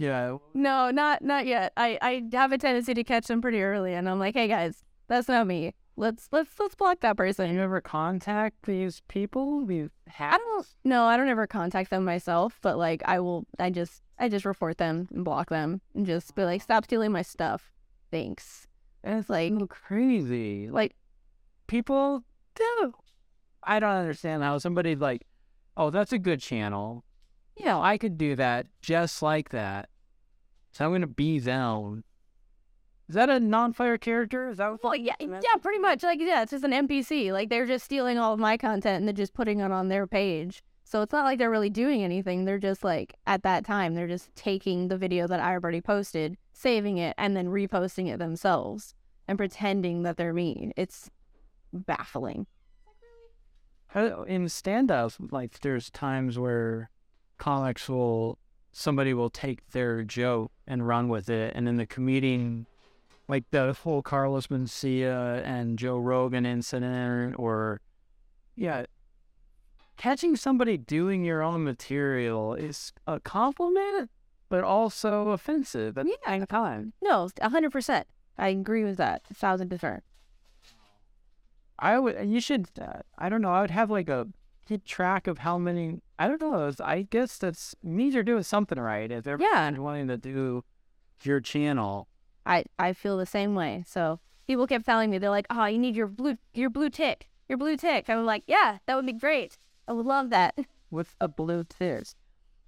[0.00, 0.38] Yeah.
[0.54, 1.72] No, not not yet.
[1.76, 4.82] I I have a tendency to catch them pretty early, and I'm like, hey guys,
[5.08, 5.74] that's not me.
[5.96, 7.52] Let's let's let's block that person.
[7.52, 9.66] You ever contact these people?
[9.66, 10.66] These I don't.
[10.84, 13.46] No, I don't ever contact them myself, but like I will.
[13.58, 17.12] I just I just report them and block them and just be like, stop stealing
[17.12, 17.70] my stuff.
[18.10, 18.66] Thanks.
[19.04, 20.68] And it's like So crazy.
[20.70, 20.96] Like like
[21.66, 22.94] people do.
[23.62, 25.26] I don't understand how somebody like,
[25.76, 27.04] oh, that's a good channel.
[27.60, 29.88] You know, I could do that just like that.
[30.72, 32.04] So I'm gonna be them.
[33.08, 34.48] Is that a non-player character?
[34.48, 34.82] Is that what?
[34.84, 36.02] well, yeah, yeah, pretty much.
[36.02, 37.32] Like yeah, it's just an NPC.
[37.32, 40.06] Like they're just stealing all of my content and they're just putting it on their
[40.06, 40.62] page.
[40.84, 42.44] So it's not like they're really doing anything.
[42.44, 46.36] They're just like at that time, they're just taking the video that I already posted,
[46.52, 48.94] saving it, and then reposting it themselves
[49.28, 50.72] and pretending that they're me.
[50.76, 51.10] It's
[51.72, 52.46] baffling.
[53.94, 56.90] In stand-ups, like there's times where
[57.40, 58.38] comics will
[58.70, 62.66] somebody will take their joke and run with it, and then the comedian,
[63.26, 67.80] like the whole Carlos Mencia and Joe Rogan incident, or
[68.54, 68.84] yeah,
[69.96, 74.10] catching somebody doing your own material is a compliment,
[74.48, 76.92] but also offensive at same time.
[77.02, 78.06] No, a hundred percent.
[78.38, 79.22] I agree with that.
[79.30, 80.04] A thousand percent.
[81.78, 82.28] I would.
[82.28, 82.68] You should.
[82.80, 83.52] Uh, I don't know.
[83.52, 84.28] I would have like a
[84.70, 86.00] keep track of how many.
[86.18, 86.70] I don't know.
[86.84, 89.10] I guess that's means you're doing something right.
[89.10, 89.70] If they're Yeah.
[89.70, 90.64] wanting to do
[91.22, 92.06] your channel,
[92.46, 93.84] I I feel the same way.
[93.86, 97.28] So people kept telling me they're like, "Oh, you need your blue your blue tick,
[97.48, 99.58] your blue tick." I'm like, "Yeah, that would be great.
[99.88, 100.54] I would love that."
[100.90, 102.04] with a blue tick.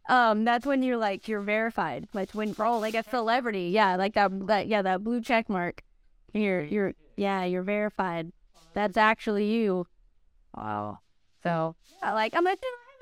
[0.09, 2.09] Um, that's when you're like you're verified.
[2.13, 5.83] Like when oh, like a celebrity, yeah, like that that yeah that blue check mark.
[6.35, 8.33] You're you're yeah you're verified.
[8.75, 9.87] That's actually you.
[10.57, 10.99] Wow.
[11.43, 12.61] So yeah, like I'm like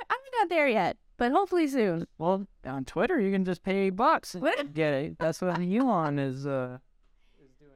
[0.08, 2.06] I'm not there yet, but hopefully soon.
[2.18, 4.72] Well, on Twitter you can just pay eight bucks and What?
[4.74, 5.18] get it.
[5.18, 6.46] That's what Elon is.
[6.46, 6.78] Uh,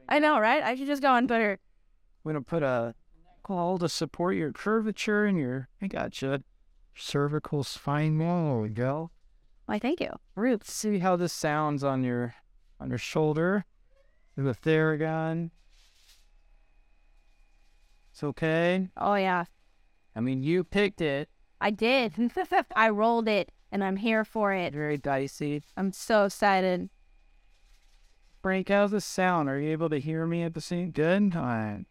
[0.09, 0.63] I know, right?
[0.63, 1.59] I should just go on Twitter.
[2.25, 2.95] gonna put a
[3.43, 5.69] call to support your curvature and your.
[5.81, 6.41] I gotcha.
[6.95, 8.17] Cervical spine.
[8.17, 9.11] There we go.
[9.65, 10.11] Why, thank you.
[10.35, 12.35] Let's see how this sounds on your
[12.79, 13.65] on your shoulder.
[14.37, 15.51] A Theragun.
[18.11, 18.89] It's okay.
[18.97, 19.45] Oh yeah,
[20.15, 21.29] I mean, you picked it.
[21.59, 22.13] I did.
[22.75, 24.73] I rolled it, and I'm here for it.
[24.73, 25.63] Very dicey.
[25.75, 26.89] I'm so excited.
[28.41, 29.49] Frank, how's the sound?
[29.49, 30.91] Are you able to hear me at the same?
[30.91, 31.33] Good.
[31.35, 31.85] Right.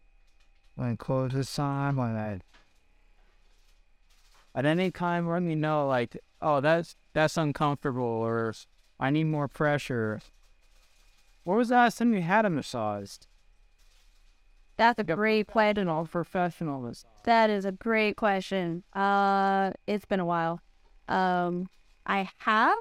[0.75, 1.95] When me close this on.
[1.97, 2.41] when that.
[4.55, 5.85] At any time, let me know.
[5.87, 8.53] Like, oh, that's that's uncomfortable, or
[8.99, 10.21] I need more pressure.
[11.43, 13.17] What was the last time you had a massage?
[14.77, 15.85] That's a great question.
[15.85, 17.09] Professional, professional massage.
[17.23, 18.83] That is a great question.
[18.93, 20.59] Uh, it's been a while.
[21.07, 21.67] Um,
[22.05, 22.77] I have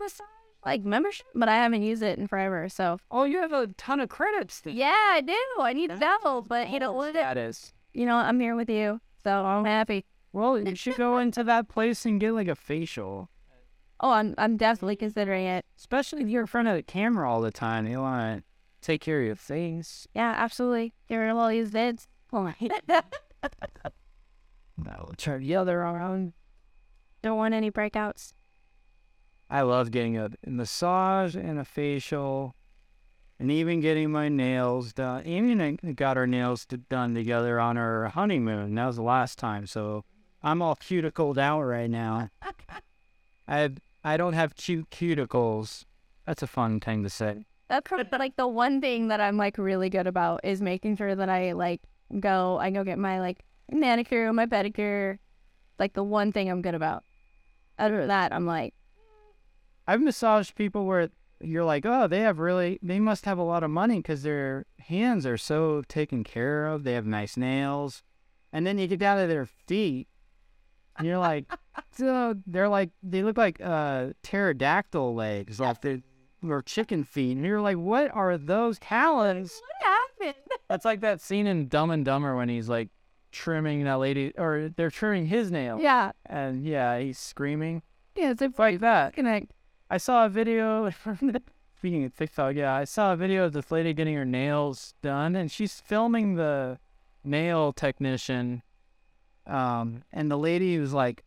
[0.00, 0.26] massage
[0.64, 2.68] like membership, but I haven't used it in forever.
[2.68, 4.60] So Oh, you have a ton of credits.
[4.60, 4.74] Then.
[4.76, 5.38] yeah, I do.
[5.60, 7.14] I need know, but you know what?
[7.14, 7.72] That is.
[7.94, 10.04] You know, I'm here with you, so I'm happy.
[10.32, 13.30] Well, you should go into that place and get like a facial.
[14.00, 15.64] Oh, I'm I'm definitely considering it.
[15.78, 17.86] Especially if you're in front of the camera all the time.
[17.86, 18.44] You want
[18.86, 20.06] take care of your face.
[20.14, 20.94] Yeah, absolutely.
[21.08, 22.06] There will all these vids.
[22.32, 22.52] Oh,
[24.78, 26.34] No, try the other arm.
[27.22, 28.32] don't want any breakouts.
[29.48, 32.54] I love getting a massage and a facial,
[33.38, 35.24] and even getting my nails done.
[35.24, 38.74] Even I got our nails done together on our honeymoon.
[38.74, 40.04] That was the last time, so
[40.42, 42.28] I'm all cuticled out right now.
[43.48, 43.70] I
[44.04, 45.84] I don't have cute cuticles.
[46.26, 47.46] That's a fun thing to say.
[47.68, 51.28] That's like the one thing that I'm like really good about is making sure that
[51.28, 51.80] I like
[52.20, 55.18] go I go get my like manicure, my pedicure.
[55.78, 57.02] Like the one thing I'm good about.
[57.78, 58.72] Other than that, I'm like,
[59.86, 63.62] I've massaged people where you're like, oh, they have really, they must have a lot
[63.62, 66.84] of money because their hands are so taken care of.
[66.84, 68.02] They have nice nails.
[68.52, 70.08] And then you get down to their feet
[70.96, 71.44] and you're like,
[71.90, 76.00] so they're like, they look like uh, pterodactyl legs, like they're,
[76.46, 77.36] or chicken feet.
[77.36, 79.60] And you're like, what are those talons?
[79.80, 79.90] what
[80.28, 80.44] happened?
[80.68, 82.88] That's like that scene in Dumb and Dumber when he's like
[83.32, 85.82] trimming that lady, or they're trimming his nails.
[85.82, 87.82] Yeah, And yeah, he's screaming.
[88.16, 89.12] yeah, it's It's like that.
[89.14, 89.52] connect.
[89.90, 90.90] I saw a video.
[90.90, 91.42] From the
[91.78, 95.36] speaking of TikTok, yeah, I saw a video of this lady getting her nails done,
[95.36, 96.78] and she's filming the
[97.22, 98.62] nail technician.
[99.46, 101.22] Um, and the lady was like,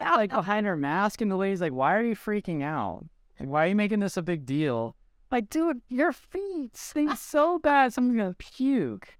[0.00, 3.04] Like behind her mask, and the lady's like, "Why are you freaking out?
[3.38, 4.96] Like, why are you making this a big deal?"
[5.30, 9.16] Like, dude, your feet stink so bad, someone's gonna puke.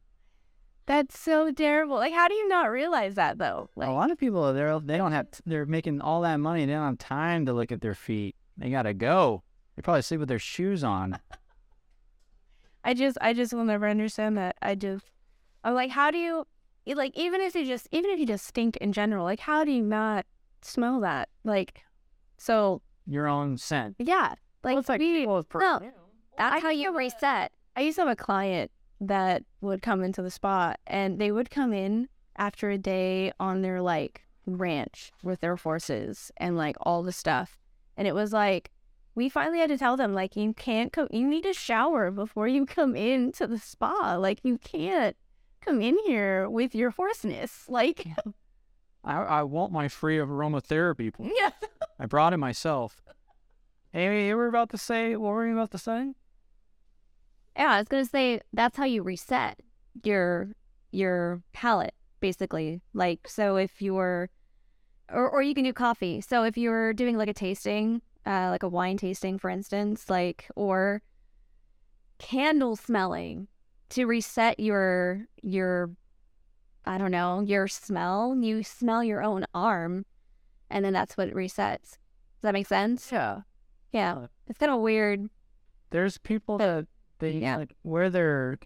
[0.87, 1.96] That's so terrible.
[1.96, 3.70] Like, how do you not realize that though?
[3.74, 6.66] Like, a lot of people they're they don't have they're making all that money.
[6.66, 8.37] They don't have time to look at their feet.
[8.57, 9.42] They gotta go.
[9.77, 11.18] They probably sleep with their shoes on.
[12.85, 14.57] I just, I just will never understand that.
[14.61, 15.07] I just,
[15.64, 16.46] I'm like, how do you,
[16.86, 19.72] like, even if you just, even if you just stink in general, like, how do
[19.72, 20.26] you not
[20.60, 21.28] smell that?
[21.44, 21.82] Like,
[22.36, 23.96] so Your own scent.
[23.98, 25.80] yeah, like, it's like we, people with no,
[26.36, 27.52] that's how you reset.
[27.76, 28.70] I used to have a client
[29.00, 33.62] that would come into the spa and they would come in after a day on
[33.62, 37.58] their like ranch with their horses and like all the stuff,
[37.96, 38.70] and it was like.
[39.16, 41.06] We finally had to tell them like you can't come.
[41.12, 44.16] You need to shower before you come into the spa.
[44.16, 45.16] Like you can't
[45.64, 47.64] come in here with your hoarseness.
[47.68, 48.07] Like
[49.03, 51.12] I, I want my free of aromatherapy.
[51.18, 51.50] yeah,
[51.98, 53.03] I brought it myself.
[53.92, 56.14] Hey, you were about to say what were you about to say?
[57.57, 59.59] Yeah, I was gonna say that's how you reset
[60.03, 60.50] your
[60.90, 62.81] your palate, basically.
[62.92, 64.31] Like so if you're
[65.12, 66.20] or or you can do coffee.
[66.20, 70.48] So if you're doing like a tasting, uh like a wine tasting for instance, like
[70.57, 71.03] or
[72.18, 73.48] candle smelling
[73.90, 75.90] to reset your your
[76.86, 80.04] I don't know, your smell, you smell your own arm
[80.70, 81.80] and then that's what it resets.
[81.80, 83.10] Does that make sense?
[83.10, 83.40] Yeah.
[83.92, 84.14] Yeah.
[84.14, 85.28] Uh, It's kind of weird.
[85.90, 86.86] There's people that
[87.20, 87.56] they Yeah.
[87.56, 88.58] like wear their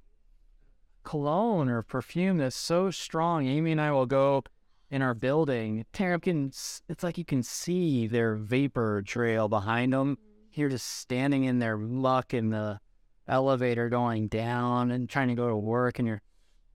[1.05, 3.47] cologne or perfume that's so strong.
[3.47, 4.43] Amy and I will go
[4.91, 5.85] in our building.
[5.99, 10.19] You can, it's like you can see their vapor trail behind them.
[10.53, 12.81] You're just standing in their luck in the
[13.29, 16.23] elevator going down and trying to go to work, and you're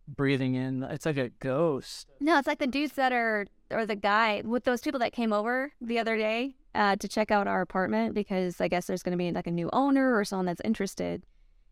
[0.08, 0.84] breathing in.
[0.84, 2.08] It's like a ghost.
[2.20, 5.34] No, it's like the dudes that are, or the guy with those people that came
[5.34, 9.18] over the other day uh, to check out our apartment because I guess there's going
[9.18, 11.24] to be like a new owner or someone that's interested.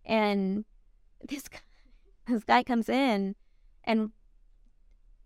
[0.05, 0.65] And
[1.27, 1.59] this guy,
[2.27, 3.35] this guy comes in,
[3.83, 4.11] and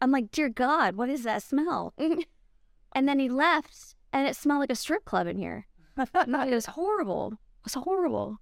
[0.02, 1.94] I'm like, dear God, what is that smell?
[1.98, 5.68] and then he left, and it smelled like a strip club in here.
[5.98, 7.34] It was horrible.
[7.34, 8.40] It was horrible.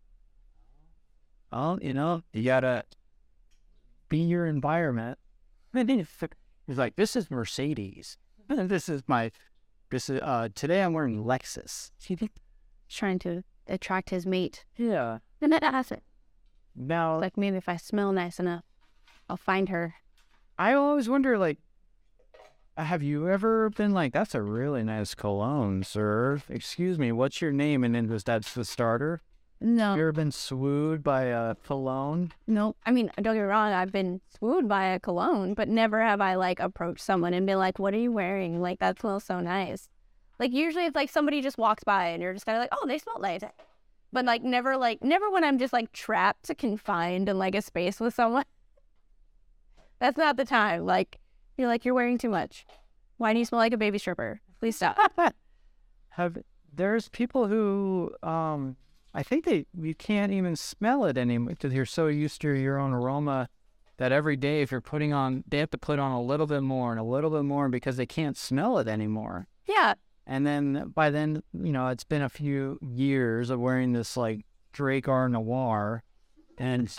[1.54, 2.84] Well, you know, you gotta
[4.10, 5.20] be your environment.
[5.76, 6.08] And then
[6.68, 8.18] He's like, this is Mercedes.
[8.48, 9.32] this is my,
[9.90, 11.90] this is, uh, today I'm wearing Lexus.
[12.00, 12.32] Do you think
[12.90, 14.66] trying to attract his mate.
[14.78, 15.20] Yeah.
[15.42, 16.04] And that has it.
[16.76, 18.64] Now, Like maybe if I smell nice enough,
[19.28, 19.96] I'll find her.
[20.58, 21.58] I always wonder, like,
[22.78, 26.42] have you ever been like, that's a really nice cologne, sir?
[26.50, 27.84] Excuse me, what's your name?
[27.84, 29.22] And then was that's the starter?
[29.66, 29.96] No.
[29.96, 32.34] You ever been swooed by a cologne?
[32.48, 33.72] No, I mean, don't get me wrong.
[33.72, 37.58] I've been swooned by a cologne, but never have I like approached someone and been
[37.58, 38.62] like, "What are you wearing?
[38.62, 39.88] Like that smells so nice."
[40.38, 42.86] Like usually, it's like somebody just walks by and you're just kind of like, "Oh,
[42.86, 43.42] they smell nice,"
[44.12, 48.02] but like never, like never when I'm just like trapped, confined in like a space
[48.02, 48.44] with someone.
[50.00, 50.86] That's not the time.
[50.86, 51.22] Like
[51.58, 52.66] you're like you're wearing too much.
[53.16, 54.42] Why do you smell like a baby stripper?
[54.60, 54.98] Please stop.
[56.10, 56.38] have
[56.76, 58.76] there's people who um
[59.14, 62.80] I think they you can't even smell it anymore because you're so used to your
[62.80, 63.48] own aroma
[63.98, 66.62] that every day if you're putting on they have to put on a little bit
[66.62, 69.48] more and a little bit more because they can't smell it anymore.
[69.68, 69.94] yeah,
[70.26, 74.46] And then by then, you know, it's been a few years of wearing this like
[74.74, 76.04] Drakkar Noir
[76.58, 76.96] and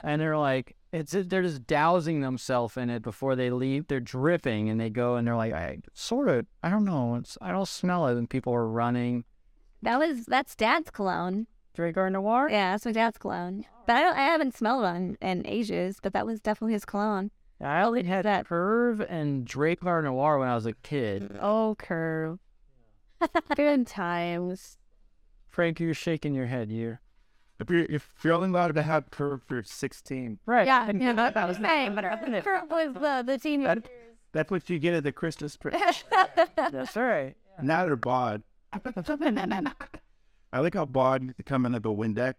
[0.00, 3.88] and they're like it's they're just dousing themselves in it before they leave.
[3.88, 7.36] They're dripping and they go and they're like, I sort of I don't know, it's
[7.42, 9.24] I don't smell it and people are running.
[9.86, 11.46] That was that's Dad's cologne.
[11.78, 12.48] Drakkar Noir?
[12.50, 13.64] Yeah, that's my dad's cologne.
[13.86, 17.30] But I don't, I haven't smelled one in ages, but that was definitely his cologne.
[17.60, 21.38] I only had that Curve and Drakkar Noir when I was a kid.
[21.40, 22.40] Oh, curve.
[23.54, 24.78] Good times.
[25.46, 26.68] Frank, you're shaking your head.
[26.72, 26.98] You
[27.60, 30.66] If you're, if you're only allowed to have curve for 16, right?
[30.66, 32.02] Yeah, yeah, that, that was saying, but
[32.42, 33.84] Curve was uh, the the teenager.
[34.32, 35.74] that's what you get at the Christmas tree.
[36.56, 37.36] That's right.
[37.62, 38.42] now they're bod.
[40.52, 42.34] I like how bod needs to come in like a Windex.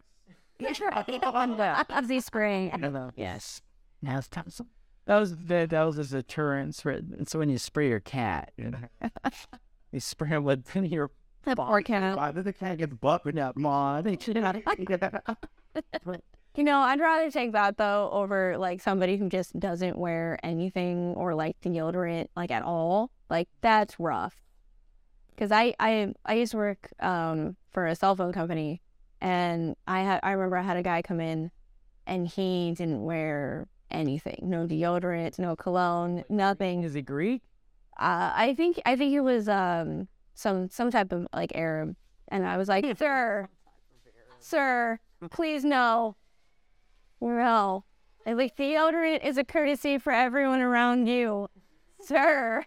[1.89, 2.71] Ozzy spray.
[2.71, 3.11] I don't know.
[3.15, 3.61] Yes.
[4.01, 4.49] Now it's time.
[4.49, 4.69] some-
[5.05, 6.81] That was that, that was a deterrent.
[7.19, 8.51] It's when you spray your cat.
[8.57, 9.09] You, know?
[9.91, 11.11] you spray him with your
[11.43, 12.17] The poor cat.
[12.17, 13.55] Why did the cat get the butt with that?
[16.55, 21.13] You know, I'd rather take that though over like somebody who just doesn't wear anything
[21.15, 23.11] or like deodorant like at all.
[23.29, 24.35] Like that's rough.
[25.37, 28.81] Cause I I I used to work um for a cell phone company,
[29.21, 31.51] and I had I remember I had a guy come in,
[32.07, 36.83] and he didn't wear anything, no deodorant, no cologne, nothing.
[36.83, 37.43] Is he Greek?
[37.99, 41.95] Uh, I think I think it was um some some type of like Arab,
[42.29, 43.47] and I was like, sir,
[44.39, 46.15] sir, please no,
[47.21, 47.83] no.
[48.25, 51.47] Like deodorant is a courtesy for everyone around you,
[52.01, 52.65] sir.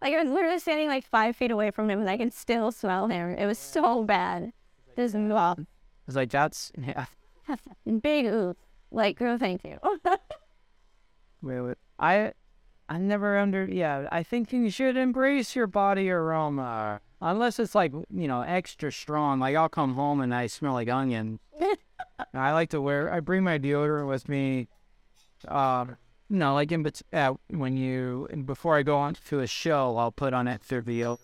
[0.00, 2.70] Like I was literally standing like five feet away from him, and I can still
[2.70, 3.34] smell him.
[3.36, 4.52] It was so bad.
[4.96, 5.66] This It
[6.06, 7.06] was like that's yeah.
[8.00, 8.56] big oof.
[8.90, 9.78] Like, girl, thank you.
[11.40, 11.76] Wait, wait.
[12.00, 12.32] I,
[12.88, 13.64] I never under.
[13.64, 18.90] Yeah, I think you should embrace your body aroma, unless it's like you know extra
[18.90, 19.38] strong.
[19.38, 21.38] Like I'll come home and I smell like onion.
[22.34, 23.12] I like to wear.
[23.12, 24.66] I bring my deodorant with me.
[25.46, 25.96] Um,
[26.30, 30.12] no, like in bet- uh, when you before I go on to a show, I'll
[30.12, 31.18] put on that deodorant.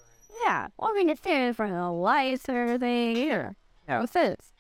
[0.45, 3.17] yeah, well, I mean, it's standing for the lights or everything.
[3.17, 3.57] Here,
[3.89, 4.01] Yeah.
[4.01, 4.53] what's this?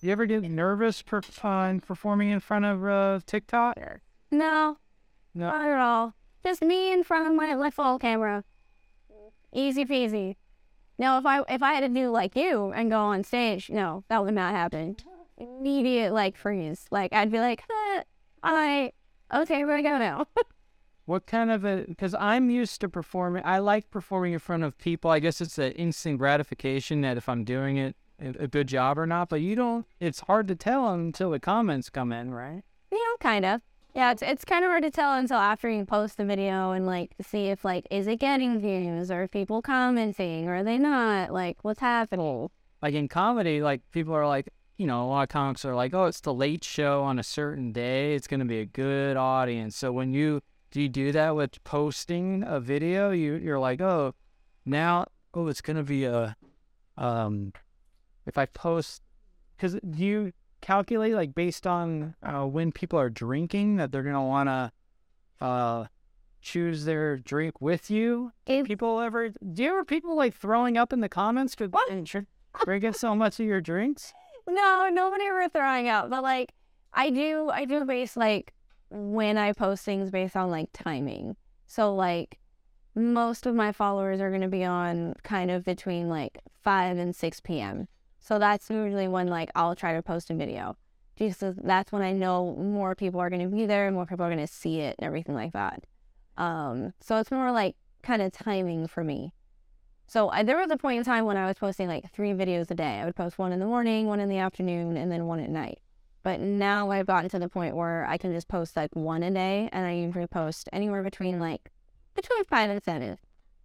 [0.00, 3.76] You ever get nervous per- uh, performing in front of uh, TikTok?
[4.30, 4.76] No,
[5.34, 5.46] No.
[5.50, 6.14] not at all.
[6.44, 8.44] Just me in front of my my phone camera.
[9.52, 10.36] Easy peasy.
[10.98, 14.04] No, if I if I had to do like you and go on stage, no,
[14.08, 14.96] that would not happen.
[15.36, 16.86] Immediate like freeze.
[16.90, 18.02] Like I'd be like, eh,
[18.42, 18.92] I
[19.32, 20.26] okay, where to go now?
[21.08, 21.86] What kind of a?
[21.88, 23.42] Because I'm used to performing.
[23.42, 25.10] I like performing in front of people.
[25.10, 29.06] I guess it's an instant gratification that if I'm doing it a good job or
[29.06, 29.30] not.
[29.30, 29.86] But you don't.
[30.00, 32.62] It's hard to tell until the comments come in, right?
[32.92, 33.62] you know, kind of.
[33.94, 36.84] Yeah, it's it's kind of hard to tell until after you post the video and
[36.86, 40.76] like see if like is it getting views or if people commenting or are they
[40.76, 41.32] not?
[41.32, 42.50] Like what's happening?
[42.82, 45.92] Like in comedy, like people are like, you know, a lot of comics are like,
[45.92, 48.14] oh, it's the late show on a certain day.
[48.14, 49.76] It's gonna be a good audience.
[49.76, 53.10] So when you do you do that with posting a video?
[53.10, 54.14] You you're like, oh,
[54.64, 56.36] now oh, it's gonna be a
[56.96, 57.52] um,
[58.24, 59.02] if I post,
[59.56, 64.24] because do you calculate like based on uh, when people are drinking that they're gonna
[64.24, 64.72] wanna
[65.40, 65.86] uh
[66.40, 68.30] choose their drink with you?
[68.46, 71.72] If- People ever do you ever people like throwing up in the comments because
[72.64, 74.12] drinking so much of your drinks?
[74.48, 76.54] No, nobody ever throwing out, but like
[76.94, 78.54] I do I do base like
[78.90, 81.36] when I post things based on like timing.
[81.66, 82.38] So like
[82.94, 87.40] most of my followers are gonna be on kind of between like five and six
[87.40, 87.88] PM.
[88.20, 90.76] So that's usually when like I'll try to post a video.
[91.16, 94.30] Just that's when I know more people are gonna be there, and more people are
[94.30, 95.84] gonna see it and everything like that.
[96.38, 99.34] Um so it's more like kind of timing for me.
[100.08, 102.70] So I, there was a point in time when I was posting like three videos
[102.70, 102.98] a day.
[102.98, 105.50] I would post one in the morning, one in the afternoon, and then one at
[105.50, 105.80] night.
[106.22, 109.30] But now I've gotten to the point where I can just post like one a
[109.30, 111.70] day, and I usually post anywhere between like
[112.14, 113.18] between five and seven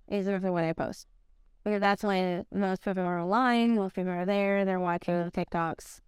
[0.10, 1.08] is usually when I post.
[1.64, 6.02] Because that's when most people are online, most people are there, they're watching the TikToks,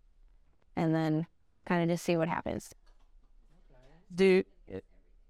[0.75, 1.27] and then
[1.65, 2.75] kind of just see what happens.
[4.13, 4.45] Dude,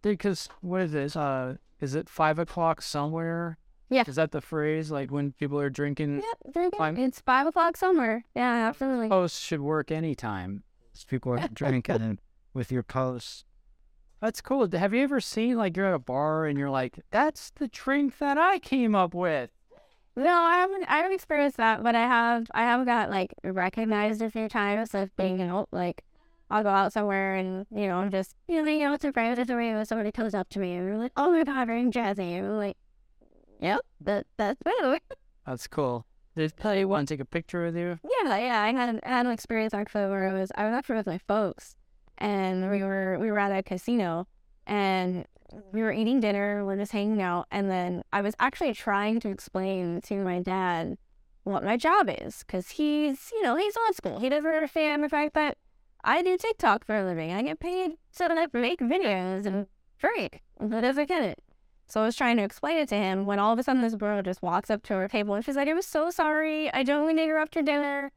[0.02, 1.16] because what is this?
[1.16, 3.60] Uh, is it five o'clock somewhere?
[3.90, 4.04] Yeah.
[4.08, 4.92] Is that the phrase?
[4.92, 8.26] Like when people are drinking, Yep, there you It's five o'clock somewhere.
[8.36, 9.10] Yeah, absolutely.
[9.10, 10.64] posts should work anytime.
[11.08, 12.20] People are drinking
[12.54, 13.44] with your posts.
[14.22, 14.68] That's cool.
[14.72, 18.18] Have you ever seen like you're at a bar and you're like, "That's the drink
[18.18, 19.52] that I came up with."
[20.16, 20.86] No, I haven't.
[20.90, 22.48] I haven't experienced that, but I have.
[22.54, 25.54] I have got like recognized a few times of being mm-hmm.
[25.54, 25.70] out.
[25.72, 26.04] Like,
[26.50, 29.14] I'll go out somewhere and you know, I'm just you know, hanging out with some
[29.14, 29.84] friends at the radio.
[29.84, 32.58] Somebody comes up to me and they're like, "Oh my god, very jazzy." And I'm
[32.58, 32.78] like,
[33.60, 35.00] "Yep, that that's me."
[35.46, 36.08] That's cool.
[36.36, 38.00] Did they want to take a picture with you?
[38.04, 38.62] Yeah, yeah.
[38.62, 41.20] I had I had an experience actually where I was I was actually with my
[41.20, 41.76] folks,
[42.18, 44.28] and we were we were at a casino,
[44.68, 45.26] and
[45.72, 46.66] we were eating dinner.
[46.66, 50.98] We're just hanging out, and then I was actually trying to explain to my dad
[51.44, 54.20] what my job is, because he's you know he's old school.
[54.20, 55.58] He doesn't understand the fact that
[56.04, 57.32] I do TikTok for a living.
[57.32, 59.68] I get paid so that I make videos and
[60.00, 60.44] drink.
[60.60, 61.40] He doesn't get it.
[61.88, 63.96] So I was trying to explain it to him when all of a sudden this
[63.96, 66.74] girl just walks up to our table and she's like, I'm so sorry.
[66.74, 68.12] I don't mean to interrupt your dinner.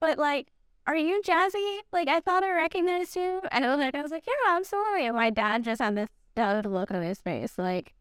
[0.00, 0.48] But like,
[0.86, 1.78] are you Jazzi?
[1.92, 3.40] Like, I thought I recognized you.
[3.52, 5.06] And I was like, I was like, yeah, I'm sorry.
[5.06, 7.54] And my dad just had this stunned look on his face.
[7.56, 7.94] Like,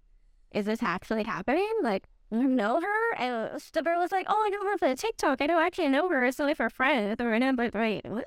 [0.51, 1.69] is this actually happening?
[1.83, 3.15] Like, you know her?
[3.17, 5.41] And the girl was like, oh, I know her from TikTok.
[5.41, 6.25] I don't actually know her.
[6.25, 7.19] It's only for friends.
[7.19, 8.25] Like, wait, what?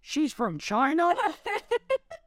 [0.00, 1.14] She's from China.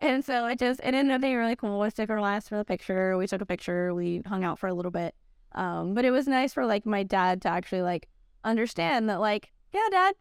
[0.00, 1.78] and so it just it ended up being really cool.
[1.80, 3.16] We took our last for the picture.
[3.16, 3.94] We took a picture.
[3.94, 5.14] We hung out for a little bit.
[5.52, 8.08] Um, but it was nice for like my dad to actually like
[8.44, 10.14] understand that like, yeah, dad,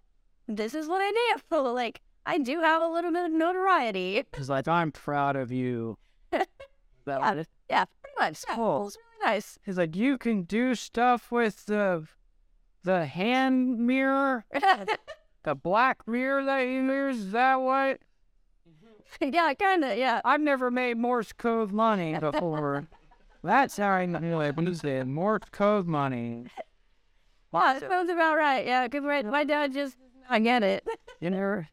[0.47, 1.57] this is what I do.
[1.73, 4.23] Like I do have a little bit of notoriety.
[4.38, 5.97] He's like, I'm proud of you.
[6.32, 6.47] That
[7.07, 7.34] Yeah.
[7.36, 8.43] was- Yeah, pretty much.
[8.47, 8.82] Yeah, Cool.
[8.82, 9.59] It was really nice.
[9.65, 12.05] He's like, you can do stuff with the
[12.84, 14.45] the hand mirror,
[15.43, 17.17] the black mirror that you use.
[17.17, 17.99] Is that what?
[19.22, 20.22] yeah, kinda, yeah.
[20.24, 22.88] I've never made Morse code money before.
[23.43, 24.58] That's how I know it.
[24.58, 25.05] What is it?
[25.05, 26.45] Morse code money.
[27.51, 28.66] Wow, that sounds about right.
[28.66, 29.95] Yeah, because my, my dad just
[30.30, 30.86] I get it.
[31.20, 31.68] You never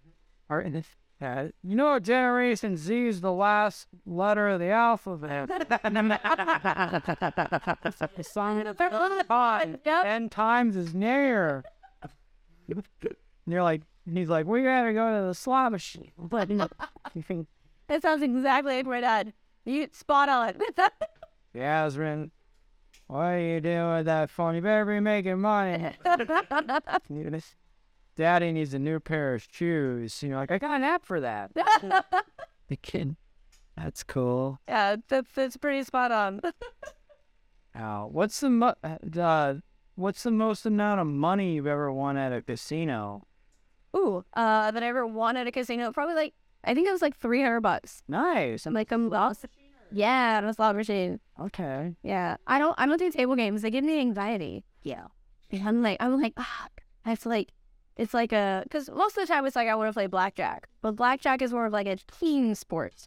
[0.48, 0.86] are in this.
[1.20, 5.48] Uh, you know, Generation Z is the last letter of the alphabet.
[5.48, 5.66] The
[8.22, 8.78] sign of
[9.26, 9.78] five.
[9.84, 10.02] Yep.
[10.02, 11.62] Ten times is near.
[12.70, 12.82] And
[13.46, 13.82] you're like,
[14.12, 16.12] he's like, we gotta go to the slot machine.
[16.18, 16.68] But no,
[17.14, 17.46] you think,
[17.88, 19.32] That sounds exactly like my dad.
[19.64, 20.54] You spot on.
[21.54, 22.30] Yasmin,
[23.06, 24.54] what are you doing with that phone?
[24.56, 25.92] You better be making money.
[28.16, 30.22] Daddy needs a new pair of shoes.
[30.22, 31.52] You know, like I got an app for that.
[32.68, 33.16] The kid.
[33.76, 34.60] That's cool.
[34.68, 36.40] yeah, that's that's pretty spot on.
[37.76, 38.08] Ow.
[38.12, 39.54] What's the mo- uh,
[39.96, 43.26] what's the most amount of money you've ever won at a casino?
[43.94, 45.92] Ooh, uh, that I ever won at a casino.
[45.92, 46.34] Probably like
[46.64, 48.02] I think it was like three hundred bucks.
[48.08, 48.66] Nice.
[48.66, 49.46] I'm like I'm lost.
[49.92, 51.20] Yeah, on a slot machine.
[51.40, 51.94] Okay.
[52.02, 53.62] Yeah, I don't I don't do table games.
[53.62, 54.64] They give me anxiety.
[54.82, 55.04] Yeah,
[55.50, 56.68] and I'm like I'm like ah,
[57.04, 57.52] I have to like.
[57.96, 60.68] It's like a because most of the time it's like I want to play blackjack,
[60.82, 63.06] but blackjack is more of like a team sport.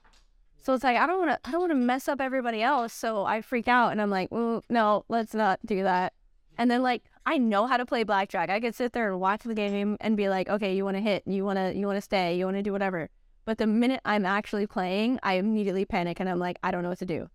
[0.62, 2.94] So it's like I don't want to I don't want to mess up everybody else.
[2.94, 6.14] So I freak out and I'm like, well, no, let's not do that.
[6.58, 8.50] And then like I know how to play blackjack.
[8.50, 11.02] I could sit there and watch the game and be like, okay, you want to
[11.02, 13.10] hit, you want to you want to stay, you want to do whatever.
[13.44, 16.90] But the minute I'm actually playing, I immediately panic and I'm like, I don't know
[16.90, 17.30] what to do.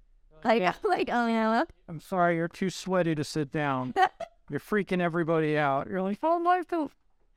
[0.45, 3.93] Like, like, oh yeah, I'm sorry, you're too sweaty to sit down.
[4.51, 5.89] you're freaking everybody out.
[5.89, 6.89] You're like, oh my god,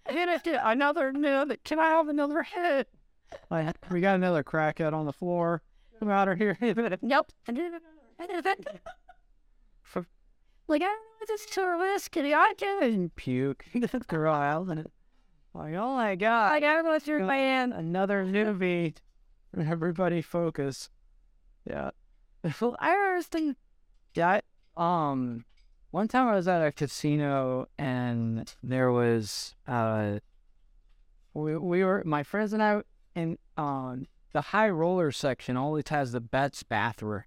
[0.08, 1.58] hit it, another, another.
[1.66, 2.88] Can I have another hit?
[3.52, 5.62] Like, we got another crackhead on the floor.
[6.00, 6.58] Come out of here.
[7.02, 7.34] nope.
[10.68, 12.84] Like, I don't know what this tourist can I can.
[12.84, 13.66] and puke.
[14.08, 14.88] Girl out and
[15.54, 16.52] like, oh my god.
[16.52, 17.72] Like, I know what's your man.
[17.72, 18.96] another movie.
[19.58, 20.90] Everybody focus.
[21.70, 21.92] Yeah.
[22.62, 23.56] Well, I understand.
[24.14, 24.40] Yeah.
[24.78, 25.46] I- Um,
[25.92, 30.20] one time I was at a casino and there was uh,
[31.34, 32.82] we we were my friends and I
[33.16, 37.24] in um the high roller section always has the best bathroom.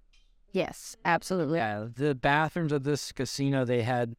[0.51, 1.59] Yes, absolutely.
[1.59, 4.15] Yeah, the bathrooms of this casino they had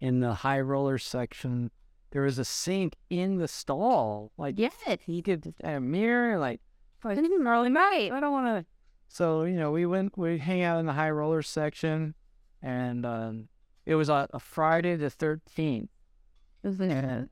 [0.00, 1.70] in the high roller section.
[2.10, 4.32] There was a sink in the stall.
[4.38, 4.74] Like Yes.
[5.04, 6.60] he could a mirror like
[7.04, 8.12] it's Early night.
[8.12, 8.66] I don't want to.
[9.08, 12.14] So you know, we went we hang out in the high roller section,
[12.62, 13.48] and um,
[13.84, 15.90] it was a, a Friday the thirteenth.
[16.62, 17.28] And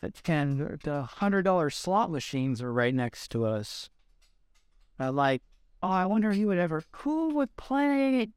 [0.00, 3.90] the ten, the hundred dollar slot machines are right next to us.
[4.98, 5.42] I like,
[5.82, 8.28] oh, I wonder who would ever who would play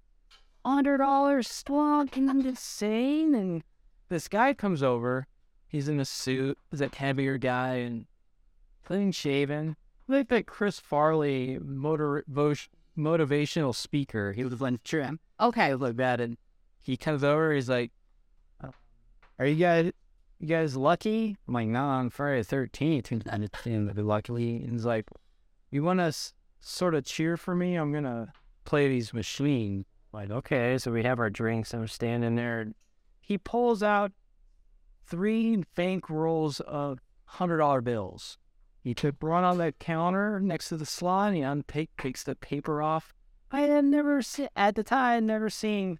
[0.65, 2.15] hundred dollars slot.
[2.15, 3.63] And I'm just saying, and
[4.09, 5.27] this guy comes over.
[5.67, 6.57] He's in a suit.
[6.71, 8.05] He's a heavier guy and
[8.85, 9.75] clean shaven.
[10.07, 12.23] Like that Chris Farley motor
[12.97, 14.33] motivational speaker.
[14.33, 15.19] He was like, trim.
[15.39, 16.37] Okay, look bad and
[16.81, 17.53] he comes over.
[17.53, 17.91] He's like,
[18.63, 18.71] "Oh,
[19.39, 19.91] "Are you guys,
[20.39, 23.25] you guys lucky?" I'm like, "No, on Friday the thirteenth, and
[24.05, 25.05] lucky." And he's like,
[25.71, 26.33] "You want to s-
[26.63, 27.75] sort of cheer for me?
[27.75, 28.33] I'm gonna
[28.65, 32.73] play these machines." Like, okay, so we have our drinks, and I'm standing there.
[33.19, 34.11] He pulls out
[35.05, 38.37] three bank rolls of hundred dollar bills.
[38.83, 42.35] He took one on the counter next to the slot and he unpick, takes the
[42.35, 43.13] paper off.
[43.49, 45.99] I had never seen, at the time, never seen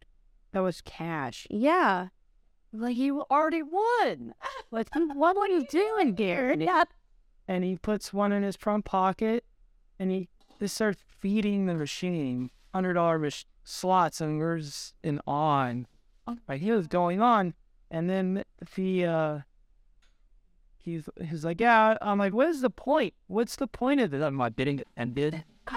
[0.51, 1.47] that was cash.
[1.49, 2.09] Yeah.
[2.73, 4.33] Like, you already won.
[4.69, 6.59] Like, what are you doing, Garrett?
[6.61, 6.83] Yeah.
[7.47, 9.43] And he puts one in his front pocket
[9.99, 15.65] and he just starts feeding the machine $100 mach- slots and we're just in awe.
[15.65, 15.87] And,
[16.47, 17.53] like, he was going on.
[17.91, 18.43] And then
[18.75, 19.39] the, uh,
[20.77, 23.13] he's, he's like, yeah, I'm like, what is the point?
[23.27, 24.23] What's the point of this?
[24.23, 25.43] I'm like, bidding ended.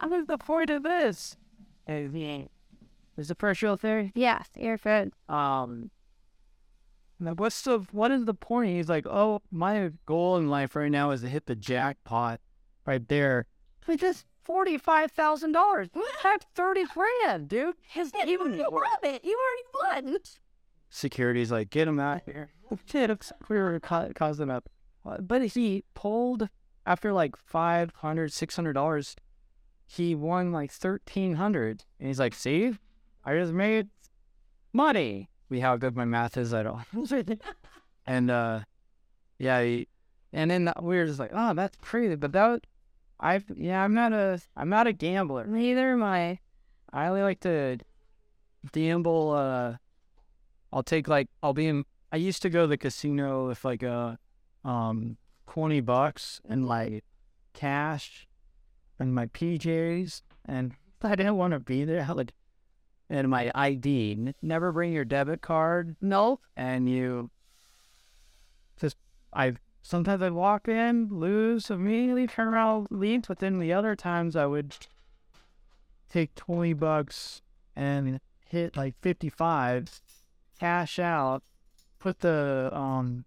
[0.00, 1.36] what is the point of this?
[1.86, 2.14] And
[3.16, 3.78] Is the first real?
[4.14, 5.12] Yeah, you're good.
[5.28, 5.90] Um,
[7.18, 8.76] now what's the what is the point?
[8.76, 12.40] He's like, oh, my goal in life right now is to hit the jackpot,
[12.86, 13.46] right there.
[13.88, 15.88] But just forty five thousand dollars.
[16.22, 17.74] That's thirty grand, dude.
[17.88, 19.24] His You already won it.
[19.24, 19.38] You
[19.82, 20.18] already won.
[20.90, 22.50] security's like, get him out here.
[22.84, 24.68] Shit, it's- we were ca- causing them up.
[25.22, 26.50] But he pulled
[26.84, 29.16] after like 500 600 dollars.
[29.86, 32.74] He won like thirteen hundred, and he's like, "See,
[33.24, 33.88] I just made
[34.74, 36.84] money." We how good my math is, I don't.
[38.06, 38.60] and uh,
[39.38, 39.88] yeah, he,
[40.30, 42.66] and then we were just like, "Oh, that's crazy." But that,
[43.20, 45.46] I yeah, I'm not a I'm not a gambler.
[45.46, 46.38] Neither am I.
[46.92, 47.78] I only like to
[48.72, 49.30] gamble.
[49.32, 49.76] Uh,
[50.72, 51.84] I'll take like I'll be in.
[52.12, 54.18] I used to go to the casino with like a
[54.64, 55.16] um
[55.48, 57.04] twenty bucks and like
[57.54, 58.28] cash
[58.98, 62.06] and my PJs, and I didn't want to be there.
[62.08, 62.32] I like
[63.10, 64.12] and my ID.
[64.12, 66.40] N- never bring your debit card, No.
[66.56, 67.30] and you
[68.80, 68.96] just
[69.32, 73.22] I sometimes I'd walk in, lose immediately, turn around, leave.
[73.28, 74.76] But then the other times I would
[76.10, 77.42] take twenty bucks
[77.76, 80.00] and hit like fifty five,
[80.58, 81.42] cash out,
[81.98, 83.24] put the um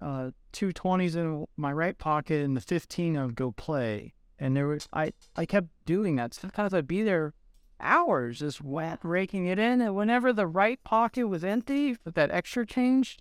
[0.00, 0.30] uh
[0.60, 4.14] in my right pocket and the fifteen I would go play.
[4.38, 6.34] And there was I I kept doing that.
[6.34, 7.34] Sometimes I'd be there
[7.80, 12.30] hours just whack raking it in and whenever the right pocket was empty with that
[12.30, 13.18] extra change,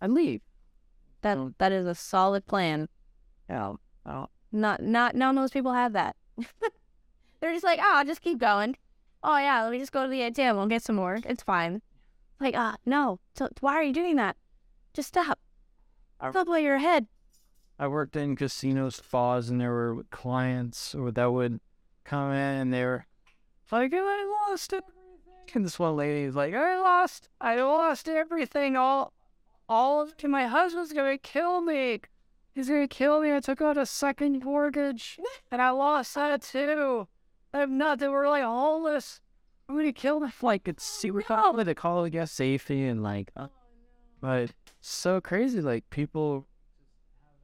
[0.00, 0.40] I'd leave.
[1.22, 2.88] That that is a solid plan.
[3.48, 3.74] Yeah.
[4.06, 6.16] Oh, Not not none of those people have that.
[7.40, 8.76] They're just like, oh, I'll just keep going.
[9.22, 10.56] Oh yeah, let me just go to the ATM.
[10.56, 11.18] We'll get some more.
[11.24, 11.82] It's fine.
[12.40, 13.20] Like, ah, no.
[13.36, 14.36] So why are you doing that?
[14.94, 15.38] Just stop.
[16.20, 17.06] I- Stop while you're ahead.
[17.78, 21.58] I worked in casinos, spas, and there were clients or that would
[22.04, 23.06] come in and they were
[23.72, 24.92] like, I lost everything.
[25.54, 28.76] And this one lady is like, I lost, I lost everything.
[28.76, 29.12] All,
[29.68, 32.00] all of my husband's gonna kill me.
[32.54, 33.34] He's gonna kill me.
[33.34, 35.18] I took out a second mortgage
[35.50, 37.08] and I lost that too.
[37.54, 39.20] I'm not, they were like homeless.
[39.68, 40.32] I'm gonna kill them.
[40.42, 43.48] Like, it's super common to call it gas safety and like, uh,
[44.20, 45.60] but so crazy.
[45.60, 46.46] Like, people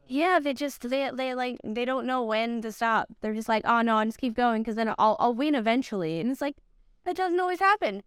[0.06, 3.08] Yeah, they just they they like they don't know when to stop.
[3.20, 6.20] They're just like, oh no, I just keep going because then I'll I'll win eventually.
[6.20, 6.56] And it's like
[7.04, 8.02] that doesn't always happen.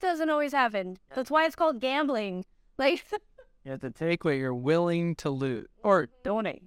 [0.00, 0.98] Doesn't always happen.
[1.14, 2.44] That's why it's called gambling.
[2.78, 3.04] Like,
[3.64, 6.62] You have to take what you're willing to lose or donate.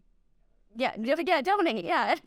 [0.75, 1.85] yeah, you have to get donate.
[1.85, 2.15] Yeah.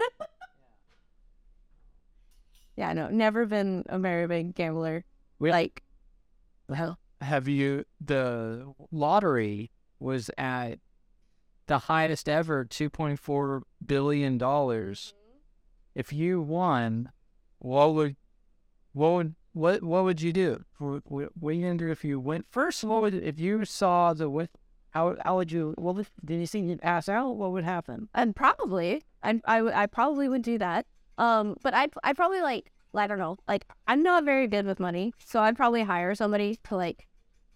[2.77, 5.05] yeah, no, never been a very big gambler.
[5.39, 5.83] We- like,
[6.69, 7.85] Well, have you?
[8.01, 9.71] The lottery
[10.01, 10.79] was at
[11.67, 15.15] the highest ever, two point four billion dollars.
[15.17, 15.39] Mm-hmm.
[16.01, 17.11] If you won,
[17.59, 18.17] what would,
[18.93, 20.65] what would, what, what would you do?
[20.79, 22.85] What, what you gonna do if you went first?
[22.85, 24.51] What would if you saw the with?
[24.91, 25.75] How how would you?
[25.79, 27.37] Well, did you see you pass out?
[27.37, 28.09] What would happen?
[28.15, 30.87] and probably, I I I probably would do that.
[31.19, 34.81] Um, but I I probably like I don't know, like I'm not very good with
[34.81, 37.07] money, so I'd probably hire somebody to like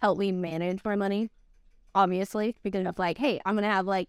[0.01, 1.30] help me manage my money.
[1.94, 4.09] Obviously, because of like, hey, I'm gonna have like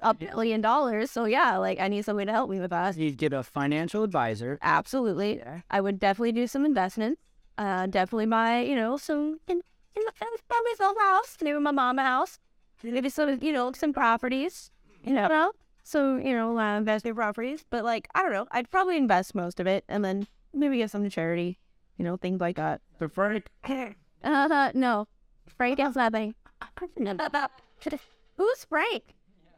[0.00, 2.96] a billion dollars, so yeah, like I need somebody to help me with that.
[2.96, 4.58] You'd get a financial advisor.
[4.62, 7.20] Absolutely, I would definitely do some investments.
[7.56, 9.60] Uh, definitely buy you know some in,
[9.94, 10.02] in,
[10.48, 12.38] buy myself a house, maybe my mom a house,
[12.82, 14.70] maybe some you know some properties,
[15.04, 15.52] you know,
[15.84, 17.64] so you know uh, investment properties.
[17.70, 20.90] But like I don't know, I'd probably invest most of it and then maybe give
[20.90, 21.58] some to charity,
[21.96, 22.80] you know, things like that.
[22.98, 23.46] The Frank.
[24.24, 25.06] Uh, no,
[25.46, 26.34] Frank has nothing.
[28.36, 29.02] Who's Frank?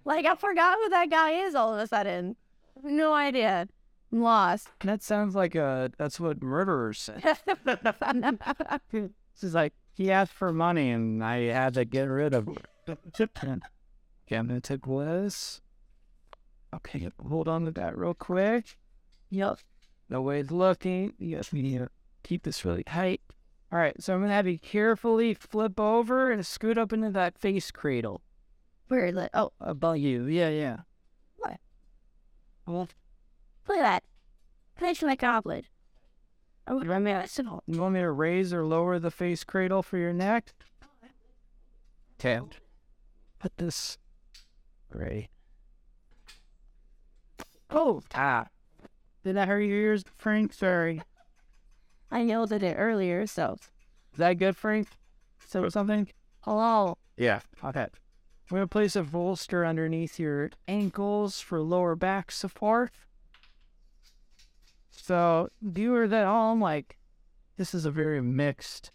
[0.07, 2.37] Like I forgot who that guy is all of a sudden.
[2.83, 3.67] No idea.
[4.13, 4.69] I'm lost.
[4.85, 5.91] That sounds like a.
[5.99, 7.21] That's what murderers say.
[8.93, 12.57] This is like he asked for money and I had to get rid of him.
[13.13, 13.35] Take
[14.87, 15.61] this.
[16.75, 18.79] Okay, hold on to that real quick.
[19.29, 19.59] Yep.
[20.09, 21.13] No way it's looking.
[21.19, 21.89] Yes, we need to
[22.23, 23.21] keep this really tight.
[23.71, 27.37] All right, so I'm gonna have you carefully flip over and scoot up into that
[27.37, 28.23] face cradle
[28.89, 29.31] Where is it?
[29.35, 30.27] Oh, about you.
[30.27, 30.77] Yeah, yeah.
[31.39, 31.59] What?
[32.67, 32.89] Well,
[33.69, 34.05] look at that.
[34.77, 35.65] Finish my goblet.
[36.69, 37.63] Oh, I mean, that's simple.
[37.67, 40.53] you want me to raise or lower the face cradle for your neck?
[42.19, 42.41] Okay.
[43.39, 43.99] Put this.
[44.91, 45.29] Great.
[47.71, 48.47] Oh, ah.
[49.23, 50.53] Did that hurt your ears, Frank?
[50.53, 51.03] Sorry.
[52.11, 53.57] I yelled at it earlier, so.
[54.13, 54.89] Is that good, Frank?
[55.47, 56.09] So something?
[56.41, 56.97] Hello.
[57.17, 57.41] Yeah.
[57.65, 57.87] Okay.
[58.51, 62.93] We're gonna place a bolster underneath your ankles for lower back support.
[64.91, 66.97] So viewers at home, like
[67.57, 68.91] this is a very mixed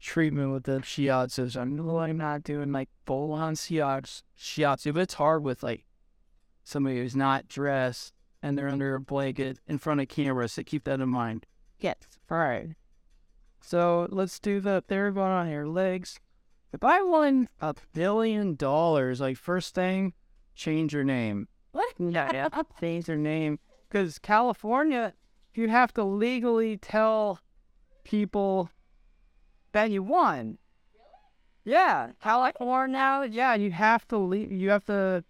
[0.00, 5.42] treatment with the know I'm not doing like full on shiatsu, shiatsu, but it's hard
[5.42, 5.84] with like
[6.64, 10.52] somebody who's not dressed and they're under a blanket in front of cameras.
[10.52, 11.46] So keep that in mind.
[11.78, 11.96] Yes.
[12.30, 12.70] All right.
[13.62, 16.18] So let's do the third one on your legs.
[16.72, 20.12] If I won a billion dollars, like first thing,
[20.54, 21.48] change your name.
[21.72, 21.94] What?
[21.98, 22.48] Yeah, yeah.
[22.80, 23.58] change your name.
[23.88, 25.14] Because California,
[25.54, 27.40] you have to legally tell
[28.04, 28.70] people
[29.72, 30.58] that you won.
[30.94, 31.76] Really?
[31.76, 32.92] Yeah, California.
[32.92, 34.16] Now, yeah, you have to.
[34.18, 35.24] Le- you have to.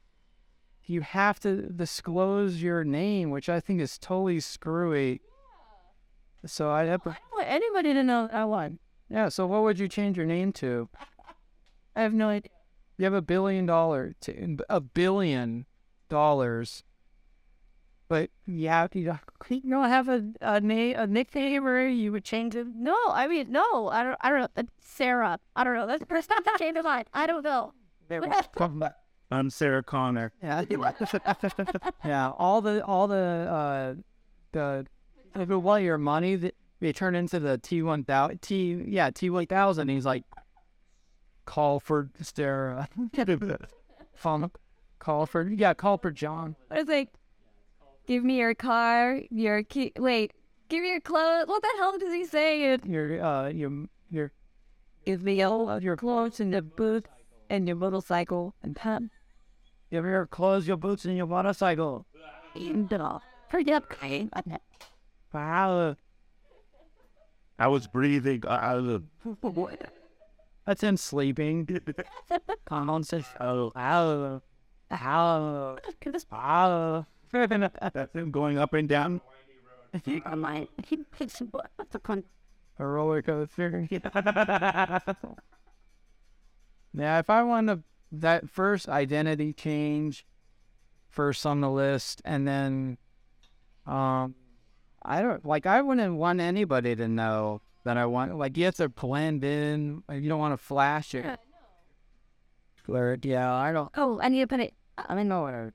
[0.84, 5.20] You have to disclose your name, which I think is totally screwy.
[6.47, 7.03] So I have.
[7.07, 8.78] I don't want anybody to know I won.
[9.09, 9.28] Yeah.
[9.28, 10.88] So what would you change your name to?
[11.97, 12.51] I have no idea.
[12.99, 15.66] You have a billion dollar, to, a billion
[16.09, 16.84] dollars,
[18.09, 22.12] but you have you don't- you don't have a a name a nickname or you
[22.12, 22.66] would change it.
[22.74, 24.16] No, I mean, no, I don't.
[24.20, 24.64] I don't know.
[24.80, 25.38] Sarah.
[25.57, 25.86] I don't know.
[25.86, 27.07] That's the first time that came to mind.
[27.14, 27.72] I don't know.
[29.30, 30.32] I'm Sarah Connor.
[30.43, 30.64] Yeah,
[32.05, 32.30] yeah.
[32.30, 33.95] All the all the uh
[34.53, 34.86] the
[35.36, 39.11] if it was your money that they turn into the T one thousand T yeah
[39.11, 39.88] T one thousand.
[39.88, 40.24] He's like
[41.51, 42.89] call for Sarah.
[44.15, 44.51] Phone
[45.01, 46.55] call for yeah call for John.
[46.71, 47.09] I was like,
[48.07, 49.93] give me your car, your key.
[49.99, 50.33] Wait,
[50.69, 51.49] give me your clothes.
[51.49, 52.79] What the hell does he say?
[52.85, 54.33] Your uh your your
[55.05, 57.11] give me all of your clothes and the boots
[57.49, 59.11] and your motorcycle and pump.
[59.91, 62.07] your your clothes, your boots, and your motorcycle.
[62.55, 64.29] And uh, forget okay.
[65.33, 65.97] Wow,
[67.59, 68.45] I was breathing.
[68.47, 69.03] I was
[70.67, 71.69] that's him sleeping.
[72.65, 73.25] Constant.
[73.41, 74.41] Oh, ow,
[74.93, 75.77] ow,
[76.33, 77.07] ow.
[77.33, 79.21] that's him going up and down.
[80.25, 80.69] On my
[81.77, 82.25] what's the con?
[82.79, 83.87] A roller coaster.
[83.91, 85.01] yeah,
[87.19, 87.81] if I want to,
[88.13, 90.25] that first identity change,
[91.09, 92.97] first on the list, and then,
[93.87, 94.35] um,
[95.03, 95.67] I don't like.
[95.67, 98.37] I wouldn't want anybody to know that I want.
[98.37, 100.03] Like, you have to blend in.
[100.09, 101.39] like, You don't want to flash it.
[102.87, 103.24] Blur it.
[103.24, 103.91] Yeah, I don't.
[103.97, 104.74] Oh, I need to put it.
[104.99, 105.70] I don't know what I.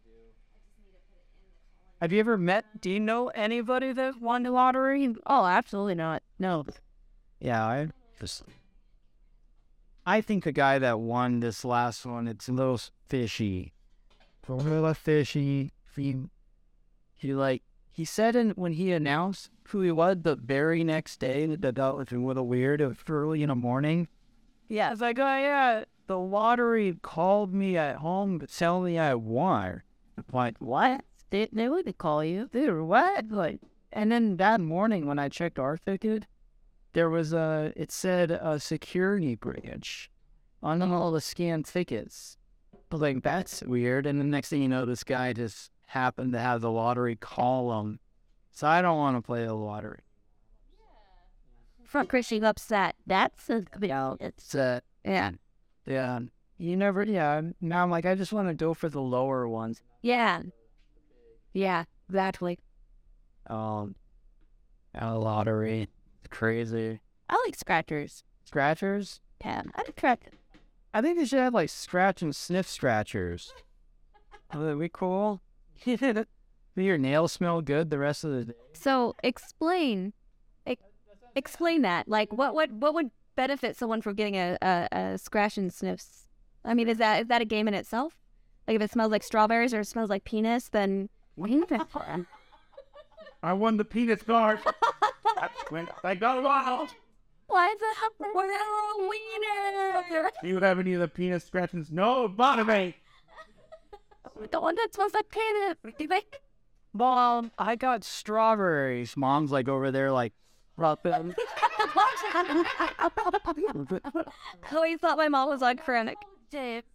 [2.01, 2.82] Have you ever met?
[2.82, 5.16] Do you know anybody that won the lottery?
[5.26, 6.24] Oh, absolutely not.
[6.38, 6.66] No.
[7.39, 7.88] Yeah, I
[8.20, 8.43] just.
[10.06, 13.74] I think the guy that won this last one, it's a little s- fishy.
[14.47, 15.72] A little fishy.
[15.95, 16.18] He,
[17.16, 17.64] he like
[17.96, 21.96] he said in when he announced who he was the very next day that that
[21.96, 22.82] was a little weird.
[22.82, 24.10] It was early in the morning.
[24.68, 24.91] Yeah.
[24.91, 29.82] It's like, oh yeah, the lottery called me at home to tell me I won.
[30.34, 31.06] Like What?
[31.32, 32.50] Did they, they would call you.
[32.52, 33.30] dude, what?
[33.30, 33.62] Like,
[33.93, 36.26] and then that morning when I checked our ticket,
[36.91, 40.12] there was a, it said a security breach
[40.62, 42.36] on all the scanned tickets.
[42.89, 44.06] But like, that's weird.
[44.06, 48.00] And the next thing you know, this guy just happened to have the lottery column.
[48.52, 50.00] So I don't want to play the lottery.
[51.84, 52.96] Front Christian upset.
[53.06, 55.32] That's a you know, it's It's, uh, yeah.
[55.86, 56.20] yeah,
[56.58, 57.42] you never, yeah.
[57.62, 59.82] Now I'm like, I just want to go for the lower ones.
[60.02, 60.42] Yeah.
[61.54, 62.60] Yeah, exactly.
[63.48, 63.96] Um,
[64.94, 65.88] a lottery.
[66.24, 67.00] It's crazy.
[67.30, 68.24] I like scratchers.
[68.46, 69.22] Scratchers?
[69.44, 70.34] Yeah, I like scratchers.
[70.94, 73.54] I think they should have like scratch and sniff scratchers.
[74.54, 75.42] Would that be cool?
[75.86, 78.54] Do your nails smell good the rest of the day?
[78.74, 80.14] So explain,
[80.68, 80.84] ex-
[81.36, 82.08] explain that.
[82.08, 86.28] Like, what would what would benefit someone from getting a, a, a scratch and sniffs?
[86.64, 88.18] I mean, is that is that a game in itself?
[88.68, 91.88] Like, if it smells like strawberries or it smells like penis, then wing that
[93.44, 94.60] I won the penis card.
[96.04, 96.90] I got wild.
[97.48, 98.32] why the hell?
[98.34, 100.32] Why the hell wiener?
[100.42, 101.92] Do you have any of the penis scratches?
[101.92, 102.96] No, bottom me.
[104.52, 105.76] The one that smells like penis.
[105.98, 106.22] Do they?
[106.94, 109.16] Mom, I got strawberries.
[109.18, 110.34] Mom's like over there, like,
[110.78, 111.36] rubbing.
[112.34, 113.10] I
[114.74, 116.18] always thought my mom was on chronic.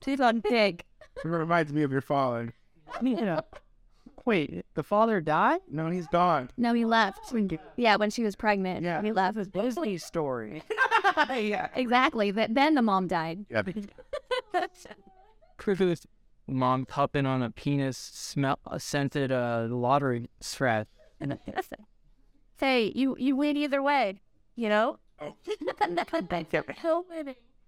[0.05, 0.83] She's on pig.
[1.25, 2.55] It reminds me of your father.
[3.03, 3.41] yeah.
[4.27, 5.61] Wait, the father died?
[5.71, 6.51] No, he's gone.
[6.57, 7.33] No, he left.
[7.77, 8.85] Yeah, when she was pregnant.
[8.85, 9.03] Yeah.
[9.03, 9.51] he left.
[9.53, 10.63] Disney story.
[11.31, 11.69] yeah.
[11.75, 12.33] Exactly.
[12.33, 13.47] Th- Then the mom died.
[13.51, 13.63] Yeah.
[16.51, 20.89] Mom cupping on a penis smell uh, scented uh, lottery scratch.
[22.59, 24.21] Hey, you you win either way.
[24.57, 24.99] You know.
[25.21, 25.35] Oh.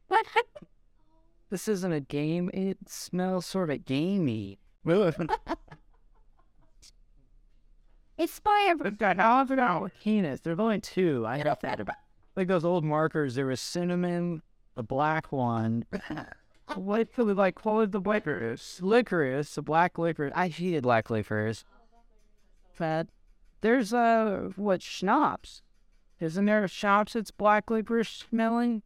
[0.09, 0.26] What?
[1.51, 2.49] This isn't a game.
[2.55, 4.59] It smells sort of gamey.
[4.87, 5.12] Well,
[8.16, 10.41] It's by We've got half an hour penis.
[10.41, 11.26] There's only two.
[11.26, 11.97] I have that about.
[12.37, 14.41] Like those old markers, there was cinnamon,
[14.76, 15.85] the black one.
[16.77, 18.81] What like what was the licorice?
[18.83, 20.33] Licorice, the black licorice.
[20.35, 21.64] I hated black licorice.
[22.73, 23.09] Fat.
[23.61, 25.62] There's uh what schnapps?
[26.20, 28.83] Isn't there schnapps that's black licorice smelling?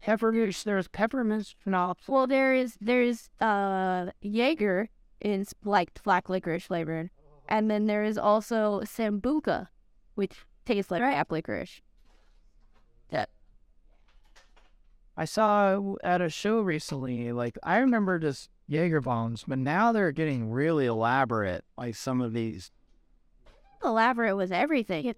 [0.00, 0.62] Peppermint.
[0.64, 2.08] There's peppermint schnapps.
[2.08, 4.90] well, there is there's uh Jaeger
[5.20, 7.10] is like black licorice flavored,
[7.48, 9.68] and then there is also Sambuca,
[10.14, 11.80] which tastes like black licorice.
[15.18, 20.12] I saw at a show recently, like I remember just Jaeger bombs, but now they're
[20.12, 21.64] getting really elaborate.
[21.76, 22.70] Like some of these.
[23.84, 25.12] Elaborate with everything.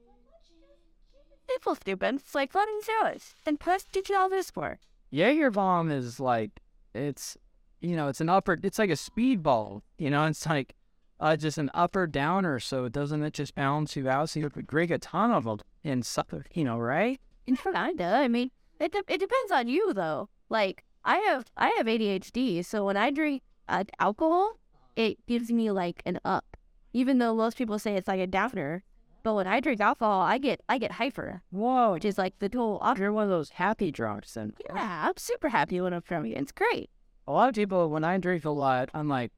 [1.47, 2.15] People stupid.
[2.15, 3.35] It's like fucking shows.
[3.45, 4.79] And plus, did you all this for?
[5.11, 6.53] Jaeger bomb is like
[6.95, 7.37] it's
[7.83, 10.75] you know it's an upper it's like a speedball you know it's like
[11.21, 14.67] uh just an upper downer so doesn't it just bounce you out so you could
[14.67, 18.05] drink a ton of them something you know right Kinda.
[18.05, 18.51] I mean,
[18.81, 20.29] it de- it depends on you though.
[20.49, 24.59] Like I have I have ADHD, so when I drink uh, alcohol,
[24.97, 26.57] it gives me like an up.
[26.93, 28.83] Even though most people say it's like a downer,
[29.23, 32.49] but when I drink alcohol, I get I get hyper, whoa which is like the
[32.49, 33.03] total opposite.
[33.03, 36.35] you're one of those happy drunks and Yeah, I'm super happy when I'm from you.
[36.37, 36.91] It's great.
[37.29, 39.31] a lot of people when I drink a lot I'm like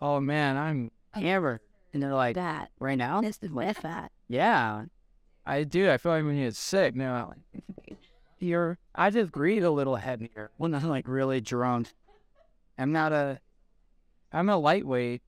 [0.00, 1.60] oh man I'm hammered
[1.92, 4.12] and they're like That right now this is with that.
[4.28, 4.84] Yeah,
[5.44, 5.90] I do.
[5.90, 7.32] I feel like when you get sick, no, now
[8.94, 11.92] I just breathe a little heavier when I'm like really drunk.
[12.78, 13.40] I'm not a.
[14.32, 15.22] I'm a lightweight.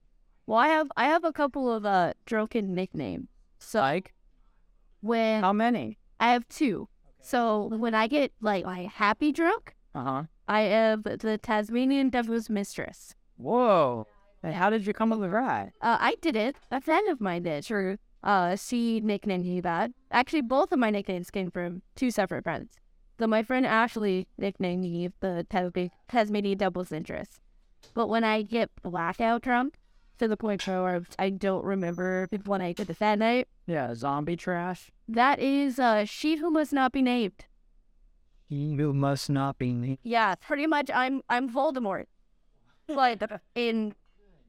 [0.47, 3.27] Well, I have I have a couple of uh drunken nicknames.
[3.59, 4.13] So Like
[5.01, 5.97] when how many?
[6.19, 6.89] I have two.
[7.21, 10.23] So when I get like like happy drunk, Uh huh.
[10.47, 13.15] I am the Tasmanian Devil's Mistress.
[13.37, 14.05] Whoa.
[14.43, 15.73] How did you come up with that?
[15.81, 16.55] Uh, I did it.
[16.69, 17.63] A friend of mine did.
[17.65, 17.97] True.
[18.23, 19.91] Uh, she nicknamed me that.
[20.11, 22.75] Actually, both of my nicknames came from two separate friends.
[23.19, 27.39] So my friend Ashley nicknamed me the Tas- Tasmanian Devil's Mistress.
[27.93, 29.75] But when I get blackout drunk,
[30.17, 34.37] to the point where I don't remember when I did this that night, Yeah, zombie
[34.37, 34.89] trash.
[35.09, 37.45] that is uh, she who must not be named.
[38.47, 39.97] You must not be named.
[40.03, 40.89] Yeah, pretty much.
[40.93, 42.05] I'm I'm Voldemort,
[42.87, 43.21] like
[43.55, 43.93] in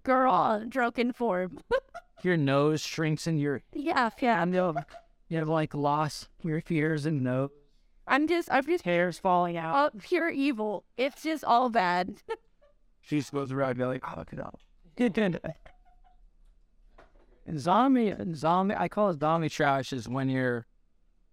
[0.03, 1.59] girl drunken form.
[2.23, 3.63] Your nose shrinks in your.
[3.73, 4.41] Yeah, yeah.
[4.41, 4.53] I'm.
[4.55, 7.51] You have like lost your fears and nose.
[8.07, 9.75] I'm just I'm just Hairs falling out.
[9.75, 10.85] all pure evil.
[10.97, 12.23] It's just all bad.
[13.01, 14.59] She's She goes around going, oh, look it up.
[17.57, 18.75] zombie, and zombie.
[18.77, 19.93] I call it zombie trash.
[19.93, 20.67] Is when you're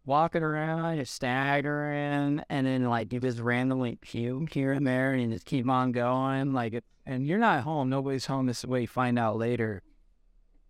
[0.05, 5.21] walking around, you're staggering, and then like you just randomly puke here and there, and
[5.21, 6.53] you just keep on going.
[6.53, 7.89] Like, it, and you're not home.
[7.89, 8.45] Nobody's home.
[8.45, 9.81] This is what you find out later.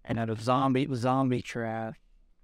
[0.06, 1.96] And out of zombie, zombie trash.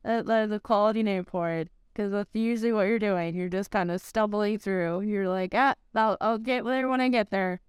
[0.04, 1.70] Uh, the, the quality name for it,
[2.00, 3.36] because that's usually what you're doing.
[3.36, 5.02] You're just kind of stumbling through.
[5.02, 7.60] You're like, ah, I'll, I'll get there when I get there.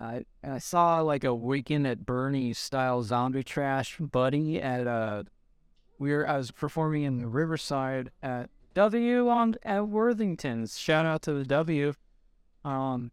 [0.00, 5.24] I I saw like a weekend at Bernie's style zombie trash buddy at uh
[5.98, 10.76] we were I was performing in the Riverside at W on at Worthington's.
[10.76, 11.94] Shout out to the W.
[12.64, 13.12] Um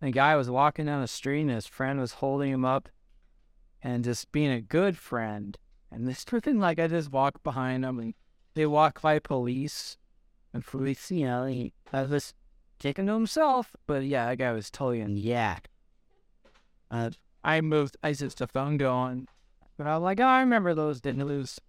[0.00, 2.88] the guy was walking down the street and his friend was holding him up
[3.82, 5.58] and just being a good friend.
[5.90, 8.14] And this person like I just walked behind him and
[8.54, 9.97] they walk by police
[10.54, 12.34] and police, you know, he I was
[12.78, 13.74] taking to himself.
[13.86, 15.68] But yeah, that guy was totally in yak.
[16.90, 17.10] Uh,
[17.44, 19.28] I moved, I just the phone going,
[19.76, 21.60] but I was like, oh, I remember those didn't lose,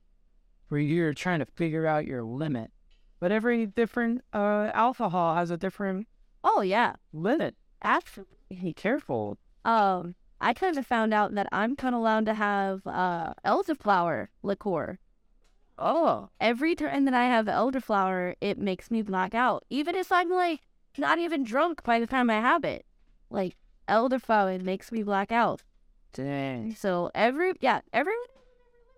[0.69, 2.71] where you're trying to figure out your limit.
[3.19, 6.07] But every different uh, alcohol has a different
[6.43, 7.55] Oh yeah, limit.
[7.83, 8.37] absolutely.
[8.61, 9.37] Be careful.
[9.65, 14.27] Um, I kind of found out that I'm kind of allowed to have uh elderflower
[14.41, 14.97] liqueur.
[15.81, 19.63] Oh, Every time that I have elderflower, it makes me black out.
[19.69, 20.61] Even if I'm like
[20.97, 22.85] not even drunk by the time I have it.
[23.29, 23.55] Like
[23.87, 25.61] elderflower makes me black out.
[26.13, 26.75] dang.
[26.75, 28.13] So every yeah, every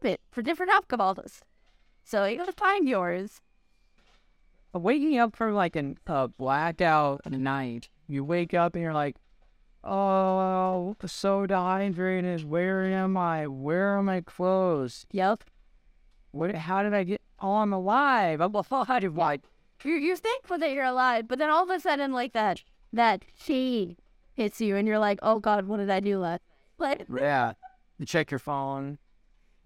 [0.02, 1.42] bit for different alcohols.
[2.04, 3.42] So you gotta find yours.
[4.74, 9.18] Waking up from like an, a blackout night, you wake up and you're like,
[9.84, 12.50] oh, so dehydrated.
[12.50, 13.48] Where am I?
[13.48, 15.06] Where are my clothes?
[15.12, 15.44] Yep.
[16.32, 16.54] What?
[16.56, 17.22] How did I get?
[17.40, 18.42] Oh, I'm alive.
[18.42, 19.16] I'm alive.
[19.16, 19.42] Like,
[19.84, 22.64] You're you're thankful that you're alive, but then all of a sudden like that
[22.94, 23.98] that shade
[24.34, 26.42] hits you and you're like, Oh god, what did I do last?
[26.78, 27.54] But yeah.
[28.00, 28.98] You check your phone.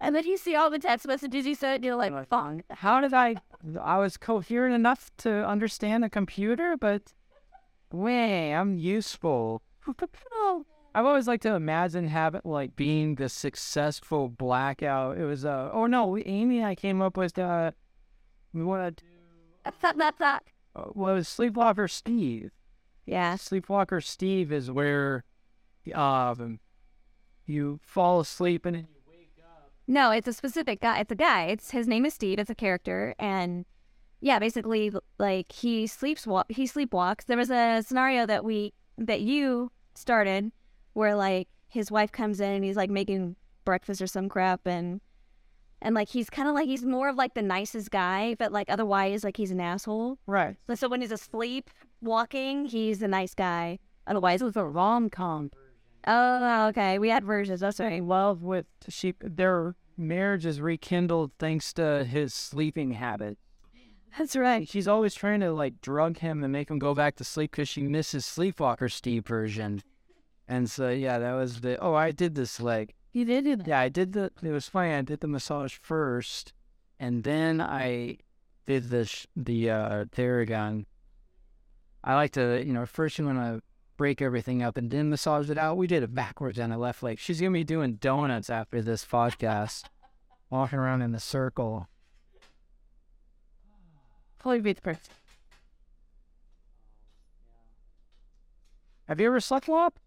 [0.00, 2.60] and then you see all the text messages you sent and you're like, fuck.
[2.70, 3.36] How did I?
[3.80, 7.14] I was coherent enough to understand a computer, but
[7.90, 9.62] way I'm useful.
[10.32, 15.18] Oh, I've always liked to imagine having like being the successful blackout.
[15.18, 17.72] It was uh oh no, Amy and I came up with uh
[18.54, 19.04] we want to
[19.94, 20.42] That's that.
[20.74, 22.50] uh, well, it was Sleepwalker Steve.
[23.04, 23.36] Yeah.
[23.36, 25.24] Sleepwalker Steve is where
[25.94, 26.60] um
[27.44, 29.72] you fall asleep and then you wake up.
[29.86, 31.00] No, it's a specific guy.
[31.00, 31.44] It's a guy.
[31.48, 32.38] It's his name is Steve.
[32.38, 33.66] It's a character, and
[34.22, 36.46] yeah, basically, like he sleeps walk.
[36.48, 37.26] He sleepwalks.
[37.26, 40.52] There was a scenario that we that you started
[40.96, 45.00] where like his wife comes in and he's like making breakfast or some crap, and
[45.82, 48.70] and like he's kind of like he's more of like the nicest guy, but like
[48.70, 50.18] otherwise like he's an asshole.
[50.26, 50.56] right.
[50.68, 51.70] So, so when he's asleep
[52.00, 53.78] walking, he's a nice guy.
[54.06, 55.50] Otherwise, It was a rom com.
[56.06, 57.60] oh okay, we had versions.
[57.60, 58.02] That's right.
[58.02, 63.36] Love with she their marriage is rekindled thanks to his sleeping habit.
[64.16, 64.66] That's right.
[64.66, 67.68] She's always trying to like drug him and make him go back to sleep because
[67.68, 69.82] she misses Sleepwalker Steve version.
[70.48, 72.94] And so yeah, that was the oh I did this leg.
[73.12, 73.66] You did do that.
[73.66, 74.30] Yeah, I did the.
[74.42, 74.92] It was funny.
[74.92, 76.52] I did the massage first,
[77.00, 78.18] and then I
[78.66, 80.84] did the sh- the uh, Theragun.
[82.04, 83.62] I like to, you know, first you want to
[83.96, 85.76] break everything up and then massage it out.
[85.76, 87.18] We did it backwards on the left leg.
[87.18, 89.84] She's gonna be doing donuts after this podcast,
[90.50, 91.88] walking around in the circle.
[94.38, 95.00] Fully beat the person.
[99.08, 99.98] Have you ever slept flop?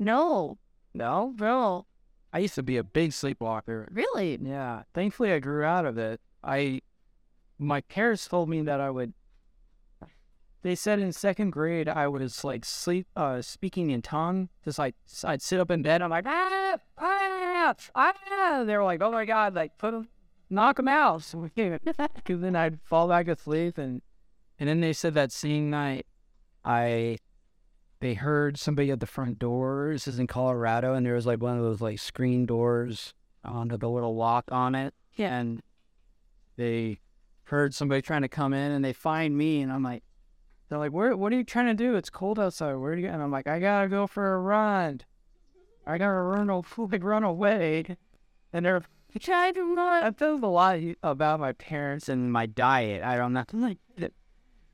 [0.00, 0.56] No,
[0.94, 1.86] No, no.
[2.32, 3.86] I used to be a big sleepwalker.
[3.92, 4.38] really.
[4.40, 4.84] Yeah.
[4.94, 6.20] Thankfully, I grew out of it.
[6.42, 6.80] I,
[7.58, 9.12] my parents told me that I would.
[10.62, 14.48] They said in second grade I was like sleep, uh, speaking in tongue.
[14.64, 14.94] Just like
[15.24, 16.02] I'd sit up in bed.
[16.02, 18.64] I'm like ah ah ah.
[18.64, 20.08] They were like, oh my god, like put him,
[20.48, 21.22] knock him out.
[21.22, 24.02] So then I'd fall back asleep and,
[24.58, 26.06] and then they said that same night,
[26.64, 27.18] I
[28.00, 29.90] they heard somebody at the front door.
[29.92, 33.76] This is in Colorado, and there was like one of those like screen doors onto
[33.76, 34.94] the little lock on it.
[35.14, 35.38] Yeah.
[35.38, 35.62] And
[36.56, 37.00] they
[37.44, 40.02] heard somebody trying to come in, and they find me, and I'm like,
[40.68, 41.16] they're like, "Where?
[41.16, 41.96] What are you trying to do?
[41.96, 42.74] It's cold outside.
[42.74, 45.00] Where are you?" And I'm like, "I gotta go for a run.
[45.86, 46.46] I gotta run,
[46.78, 47.84] like run away."
[48.52, 48.82] And they're
[49.18, 50.04] trying to run.
[50.04, 53.02] I feel a lot about my parents and my diet.
[53.02, 53.44] I don't know.
[53.52, 53.78] Like,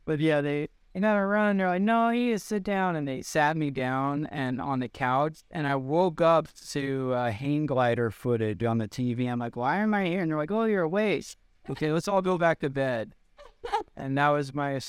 [0.04, 1.58] but yeah, they you gotta run.
[1.58, 2.96] They're like, no, you just sit down.
[2.96, 5.40] And they sat me down and on the couch.
[5.50, 9.30] And I woke up to uh, hang glider footage on the TV.
[9.30, 10.22] I'm like, why am I here?
[10.22, 11.36] And they're like, oh, you're awake.
[11.68, 13.14] Okay, let's all go back to bed.
[13.96, 14.80] And that was my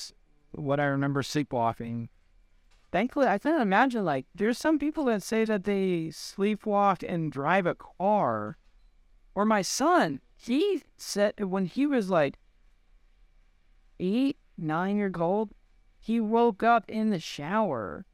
[0.52, 2.10] what I remember sleepwalking.
[2.92, 7.66] Thankfully, I can't imagine like there's some people that say that they sleepwalk and drive
[7.66, 8.58] a car.
[9.36, 12.38] Or my son, he said when he was like
[14.00, 15.52] eight, nine years old,
[16.08, 18.06] he woke up in the shower.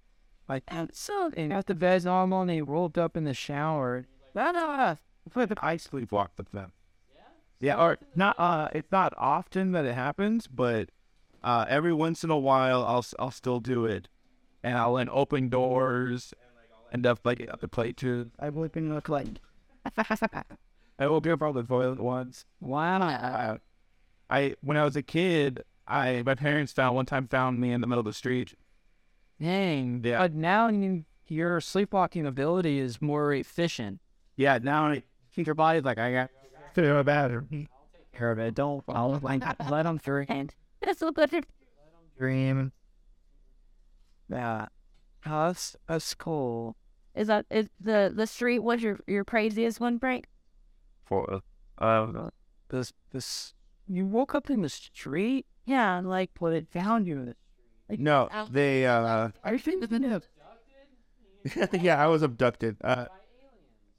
[0.49, 0.63] Like
[0.93, 4.07] so, and got the bed's normal, and he woke up in the shower.
[4.35, 4.97] Ah,
[5.61, 6.71] I sleepwalk with them.
[7.59, 8.35] Yeah, or not.
[8.39, 10.89] Uh, it's not often that it happens, but
[11.43, 14.09] uh, every once in a while, I'll s- I'll still do it,
[14.63, 18.31] and I'll end open doors, and like I'll end up like at the plate too.
[18.39, 19.27] I woke up like,
[20.99, 22.45] I woke up all the toilet once.
[22.59, 22.97] wow.
[23.01, 23.57] Uh,
[24.29, 27.81] I when I was a kid, I my parents found one time found me in
[27.81, 28.55] the middle of the street.
[29.41, 30.01] Dang.
[30.03, 30.19] Yeah.
[30.19, 33.99] But now you, your sleepwalking ability is more efficient.
[34.36, 35.03] Yeah, now I
[35.34, 36.29] Think your body's like, I got
[36.73, 37.31] feel bad.
[38.13, 38.53] care of it.
[38.53, 40.25] Don't I'll, like, let them through.
[40.29, 41.45] And that's a good.
[42.17, 42.71] Dream.
[44.29, 44.67] Yeah.
[45.25, 46.75] Oh, that's, that's cool.
[47.15, 50.25] Is that is the the street was your your craziest one, Frank?
[51.05, 51.41] For
[51.77, 52.29] uh,
[52.69, 53.53] This, this,
[53.88, 55.45] you woke up in the street?
[55.66, 57.36] Yeah, like Well, it found you in the
[57.97, 60.24] no, they uh, Are you thinking of
[61.74, 62.78] yeah, I was abducted.
[62.82, 63.05] Uh,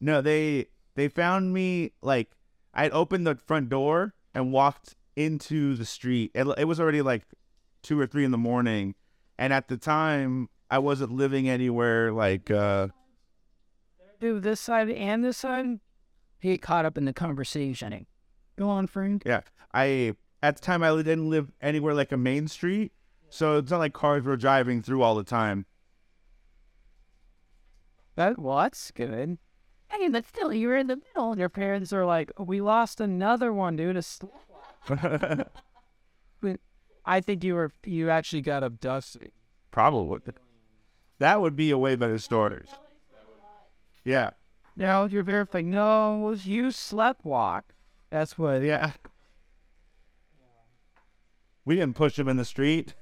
[0.01, 2.31] no, they they found me like
[2.73, 6.31] I had opened the front door and walked into the street.
[6.35, 7.25] It, it was already like
[7.83, 8.95] two or three in the morning,
[9.39, 12.13] and at the time I wasn't living anywhere.
[12.13, 12.89] Like uh,
[14.21, 15.81] do this side and this side?
[16.41, 18.07] He caught up in the conversation.
[18.57, 19.23] Go on, Frank.
[19.27, 19.41] yeah,
[19.73, 22.93] I at the time I didn't live anywhere like a main street,
[23.31, 25.65] so it's not like cars were driving through all the time.
[28.17, 29.39] That, well, that's good.
[29.89, 33.01] Hey, but still, you were in the middle, and your parents are like, "We lost
[33.01, 34.27] another one, dude." Sl-
[37.07, 39.33] I think you were you actually got abducted.
[39.71, 40.21] Probably
[41.21, 42.65] that would be a way better story.
[44.05, 44.31] Yeah.
[44.77, 45.71] Now you're verifying.
[45.71, 47.73] No, you slept walk.
[48.11, 48.63] That's what.
[48.63, 48.93] Yeah.
[51.65, 52.95] We didn't push him in the street.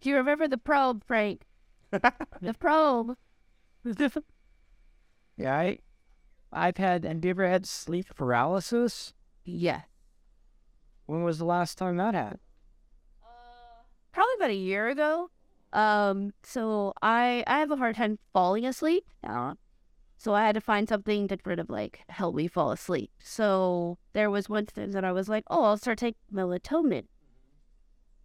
[0.00, 1.42] Do you remember the probe, Frank?
[1.90, 3.16] the probe.
[5.36, 5.78] yeah, I,
[6.52, 7.04] I've had.
[7.04, 9.14] Have you ever had sleep paralysis?
[9.44, 9.82] Yeah.
[11.06, 12.40] When was the last time that happened?
[14.14, 15.30] probably about a year ago.
[15.72, 19.04] Um, so I I have a hard time falling asleep.
[19.26, 19.54] Uh,
[20.16, 23.10] so I had to find something to sort of like help me fall asleep.
[23.18, 27.06] So there was one thing that I was like, oh, I'll start taking melatonin.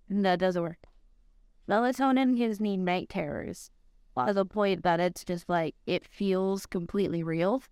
[0.09, 0.79] That doesn't work.
[1.69, 3.69] Melatonin gives me night terrors
[4.25, 7.63] to the point that it's just like it feels completely real.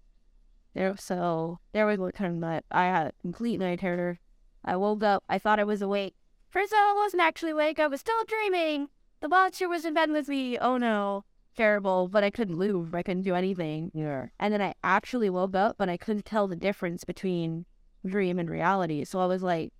[0.73, 4.19] There, so there was one time that I had a complete night terror.
[4.63, 6.13] I woke up, I thought I was awake.
[6.49, 7.79] First of all, I wasn't actually awake.
[7.79, 8.89] I was still dreaming.
[9.19, 10.57] The monster was in bed with me.
[10.59, 11.25] Oh no,
[11.55, 12.07] terrible!
[12.07, 12.93] But I couldn't move.
[12.93, 13.91] I couldn't do anything.
[13.93, 14.27] Yeah.
[14.39, 17.65] And then I actually woke up, but I couldn't tell the difference between
[18.05, 19.03] dream and reality.
[19.05, 19.73] So I was like,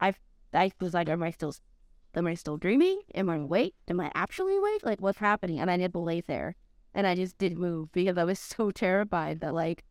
[0.00, 0.14] I,
[0.54, 1.54] I was like, am I still,
[2.14, 3.02] am I still dreaming?
[3.14, 3.74] Am I awake?
[3.88, 4.84] Am I actually awake?
[4.84, 5.60] Like, what's happening?
[5.60, 6.56] And I did lay there,
[6.94, 9.84] and I just didn't move because I was so terrified that like,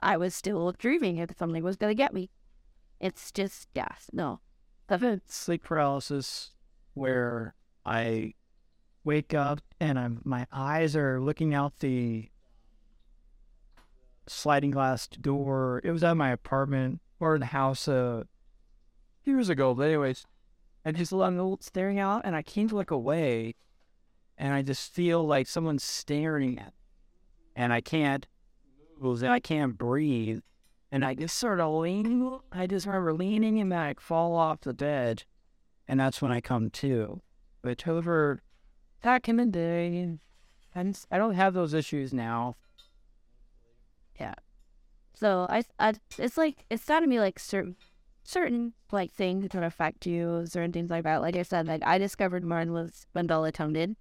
[0.00, 2.30] I was still dreaming if something was gonna get me.
[3.00, 4.40] It's just, yeah, no.
[4.88, 6.52] I've had sleep paralysis
[6.94, 7.54] where
[7.84, 8.34] I
[9.04, 12.28] wake up and I'm my eyes are looking out the
[14.26, 15.80] sliding glass door.
[15.84, 18.24] It was at my apartment or in the house uh
[19.24, 20.24] years ago, but anyways,
[20.94, 23.54] I'm staring out and I can't look away
[24.38, 26.72] and I just feel like someone's staring at me.
[27.56, 28.26] and I can't
[28.98, 30.40] move and I can't breathe.
[30.92, 32.38] And I just sort of lean.
[32.52, 35.24] I just remember leaning and then I fall off the bed,
[35.88, 37.20] and that's when I come to.
[37.60, 38.40] But over
[39.02, 40.16] back in the day,
[40.74, 42.54] and I don't have those issues now.
[44.18, 44.34] Yeah.
[45.14, 47.76] So I, I, it's like it sounded to me like certain,
[48.26, 51.22] certain like things can affect you, certain things like that.
[51.22, 53.94] Like I said, like I discovered mine was when melatonin,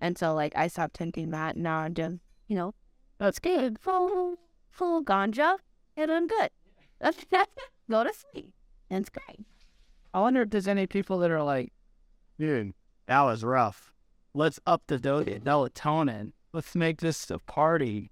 [0.00, 1.56] and so like I stopped taking that.
[1.56, 2.74] Now I'm just, you know,
[3.18, 3.78] that's good.
[3.78, 4.36] Full,
[4.70, 5.56] full ganja,
[5.96, 6.50] and I'm good.
[7.90, 8.52] Go to sleep.
[8.90, 9.46] And it's great.
[10.12, 11.72] I wonder if there's any people that are like,
[12.38, 12.74] dude,
[13.06, 13.92] that was rough.
[14.34, 16.32] Let's up the dose of melatonin.
[16.52, 18.10] Let's make this a party.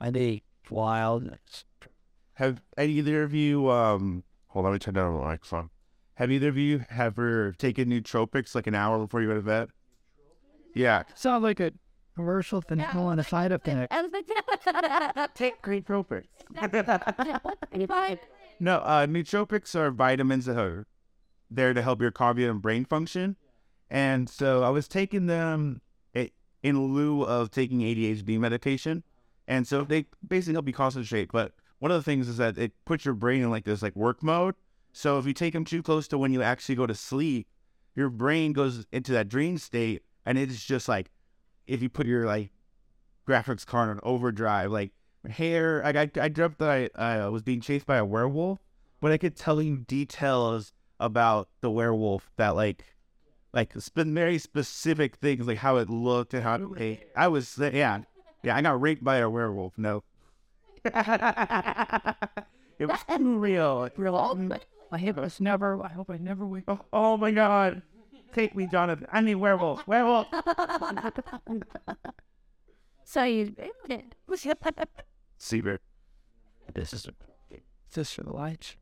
[0.00, 1.30] I think wild.
[2.34, 4.24] Have either of you um
[4.56, 5.68] hold on, let me turn down the microphone.
[6.14, 9.68] Have either of you ever taken nootropics like an hour before you go to bed?
[10.74, 11.02] Yeah.
[11.14, 11.72] Sounds like a
[12.14, 13.92] commercial thing on the side of effect.
[15.34, 16.24] Take nootropics.
[18.58, 20.86] No, uh, nootropics are vitamins that are
[21.50, 23.36] there to help your cognitive and brain function.
[23.90, 25.82] And so I was taking them
[26.14, 29.02] in lieu of taking ADHD medication.
[29.46, 31.30] And so they basically help you concentrate.
[31.30, 33.96] But one of the things is that it puts your brain in like this like
[33.96, 34.54] work mode.
[34.92, 37.46] So if you take them too close to when you actually go to sleep,
[37.94, 41.10] your brain goes into that dream state, and it's just like
[41.66, 42.50] if you put your like
[43.26, 44.92] graphics card on overdrive, like
[45.28, 45.82] hair.
[45.84, 48.58] Like I, I dreamt that I uh, was being chased by a werewolf,
[49.00, 52.84] but I could tell you details about the werewolf that like,
[53.52, 57.06] like sp- very specific things, like how it looked and how it ate.
[57.16, 58.00] I was yeah,
[58.42, 58.56] yeah.
[58.56, 59.76] I got raped by a werewolf.
[59.76, 60.02] No.
[62.78, 63.88] it was too real.
[63.96, 64.50] Real.
[64.92, 65.82] I hope it's never.
[65.82, 66.64] I hope I never wake.
[66.68, 67.82] Oh, oh my god.
[68.32, 69.06] Take me, Jonathan.
[69.10, 69.86] I need werewolf.
[69.86, 70.26] Werewolf.
[73.04, 73.54] so you,
[75.38, 75.80] Seabird.
[76.74, 77.08] This is
[77.94, 78.76] this for the lights.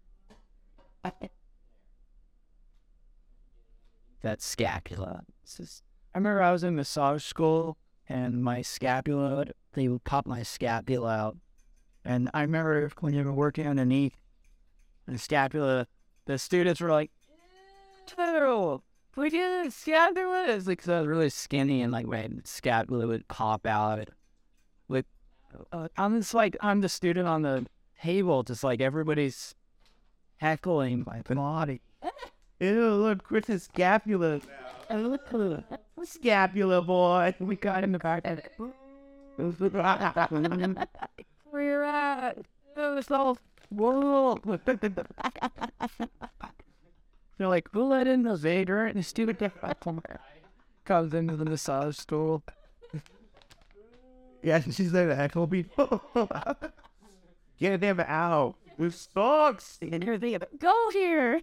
[4.23, 5.25] That scapula.
[5.43, 5.83] It's just,
[6.15, 7.77] I remember I was in massage school
[8.09, 11.37] and my scapula, would- they would pop my scapula out.
[12.05, 14.15] And I remember when you were working underneath
[15.07, 15.87] the scapula,
[16.27, 17.11] the students were like,
[18.19, 18.83] Ew,
[19.17, 20.47] we did scapula.
[20.49, 24.11] It's like, 'cause I was really skinny and like my scapula would pop out.
[24.89, 25.07] Like,
[25.73, 27.67] uh, I'm just like, I'm the student on the
[28.01, 29.55] table, just like everybody's
[30.37, 31.81] heckling my body.
[32.61, 34.41] Ew, look, Chris's scapula.
[36.05, 37.35] Scapula boy.
[37.39, 38.53] We got in the back.
[41.55, 42.39] Where you're at?
[42.77, 43.39] It was all
[43.69, 44.41] whoa.
[44.45, 44.59] They're
[47.39, 48.87] like, who let in the Vader?
[48.87, 49.39] And the stupid
[50.85, 52.43] comes into the massage school.
[54.43, 55.67] Yeah, she's there to heckle me.
[57.61, 58.57] Get them out.
[58.77, 59.79] With socks.
[59.81, 61.41] And you're thinking, go here.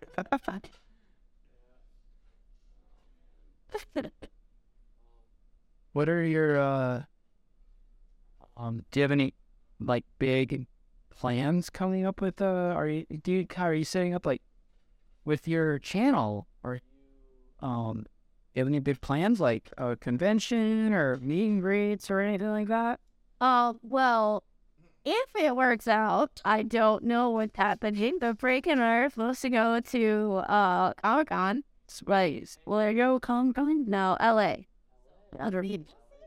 [5.93, 7.03] what are your uh
[8.57, 9.33] um do you have any
[9.85, 10.67] like big
[11.09, 14.41] plans coming up with uh are you do you are you setting up like
[15.25, 16.79] with your channel or
[17.59, 18.05] um
[18.53, 22.67] you have any big plans like a convention or meet and greets or anything like
[22.67, 22.99] that
[23.39, 24.43] Uh, well,
[25.03, 28.19] if it works out, I don't know what's happening.
[28.21, 31.63] The break and I are supposed to go to uh Comic Con.
[32.05, 32.47] Right.
[32.65, 33.89] Will I go Comic Con?
[33.89, 34.55] No, LA.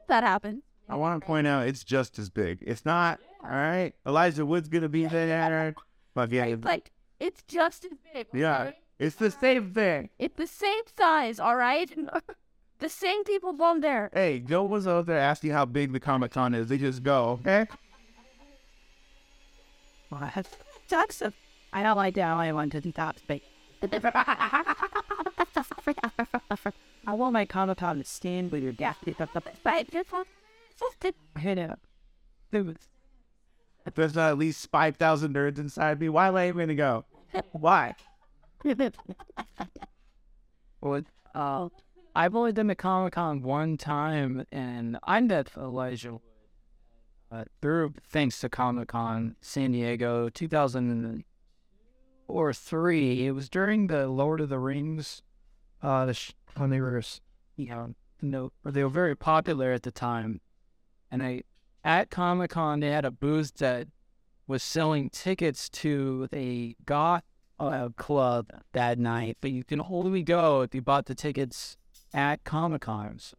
[0.09, 0.63] That happened.
[0.89, 2.59] I want to point out it's just as big.
[2.67, 3.93] It's not all right.
[4.07, 5.75] Elijah Wood's gonna be there.
[6.15, 6.91] But yeah, Like
[7.21, 8.27] it's just as big.
[8.33, 10.11] yeah, it's the same thing.
[10.19, 11.91] It's the same size, all right?
[12.79, 14.11] the same people bomb there.
[14.13, 16.69] Hey, Joe was out there asking how big the Comic Con is.
[16.69, 17.67] They just go, okay?
[20.09, 20.47] What?
[20.89, 21.33] That's a.
[21.73, 22.37] I don't like that.
[22.37, 23.43] I want to do top space.
[27.07, 28.97] I want my Comic Con to stand with your gas.
[29.05, 29.17] Hit
[31.59, 31.79] it.
[32.53, 32.79] Dude,
[33.95, 37.05] There's not at least five thousand nerds inside me, why am I even gonna go?
[37.53, 37.95] Why?
[40.81, 41.03] Well,
[41.35, 41.69] uh,
[42.15, 46.21] I've only been to Comic Con one time, and I met Elijah
[47.33, 51.25] uh, through thanks to Comic Con San Diego, 2000
[52.29, 53.27] or three.
[53.27, 55.23] It was during the Lord of the Rings,
[55.83, 57.03] uh, the sh- when they were,
[57.57, 60.41] you know, no, or they were very popular at the time,
[61.11, 61.45] and I
[61.85, 63.89] at Comic Con they had a booth that
[64.47, 67.23] was selling tickets to a goth
[67.59, 71.77] uh, club that night, but you can only go if you bought the tickets
[72.13, 73.19] at Comic Con.
[73.19, 73.37] So,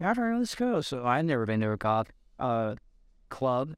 [0.00, 0.80] right, let's go.
[0.80, 2.76] So I've never been to a goth uh,
[3.28, 3.74] club,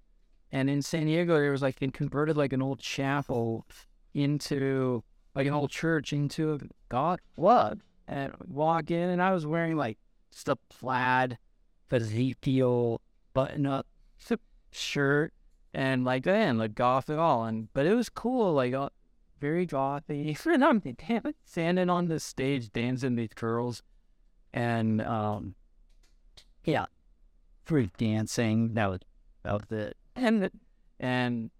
[0.53, 3.66] and in San Diego there was like they converted like an old chapel
[4.14, 5.03] into
[5.35, 6.59] like an old church into a
[6.89, 9.99] goth club, and walk in, and I was wearing like
[10.33, 11.39] just a plaid
[11.91, 13.01] Ezekiel
[13.33, 13.87] button up
[14.71, 15.33] shirt
[15.75, 18.89] and like then like goth at all and but it was cool like uh,
[19.41, 20.37] very gothy.
[20.47, 20.83] And i'm
[21.45, 23.83] standing on the stage dancing these girls
[24.53, 25.55] and um
[26.64, 26.87] yeah
[27.64, 29.01] free dancing that was
[29.43, 29.97] that was it.
[30.16, 30.51] And
[30.99, 31.51] and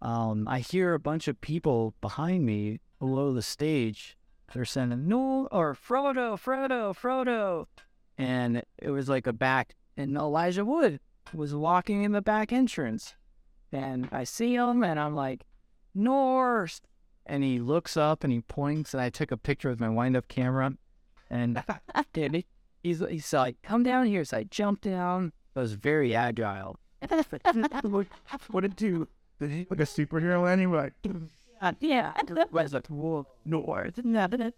[0.00, 4.16] um i hear a bunch of people behind me below the stage
[4.52, 7.66] they're saying no or frodo frodo frodo.
[8.16, 11.00] And it was like a back and elijah wood
[11.32, 13.14] was walking in the back entrance
[13.72, 15.44] and I see him and I'm like,
[15.94, 16.80] North.
[17.26, 20.16] And he looks up and he points and I took a picture with my wind
[20.16, 20.74] up camera.
[21.30, 21.62] And
[22.14, 22.46] he-
[22.82, 24.24] he's, he's like, come down here.
[24.24, 25.32] So I jumped down.
[25.56, 26.76] I was very agile.
[27.82, 28.06] what,
[28.50, 29.08] what did you?
[29.40, 30.90] Did he like a superhero anyway?
[31.60, 33.98] Uh, yeah, that was like, whoa, North.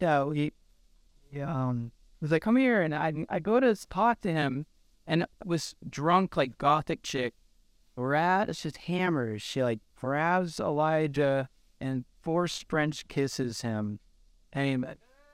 [0.00, 0.52] So he,
[1.32, 1.90] he um,
[2.20, 2.82] was like, come here.
[2.82, 4.64] And I, I go to talk to him
[5.08, 7.34] and was drunk like gothic chick.
[7.96, 9.42] Grabs just hammers.
[9.42, 11.48] She like grabs Elijah
[11.80, 13.98] and force French kisses him.
[14.52, 14.90] And he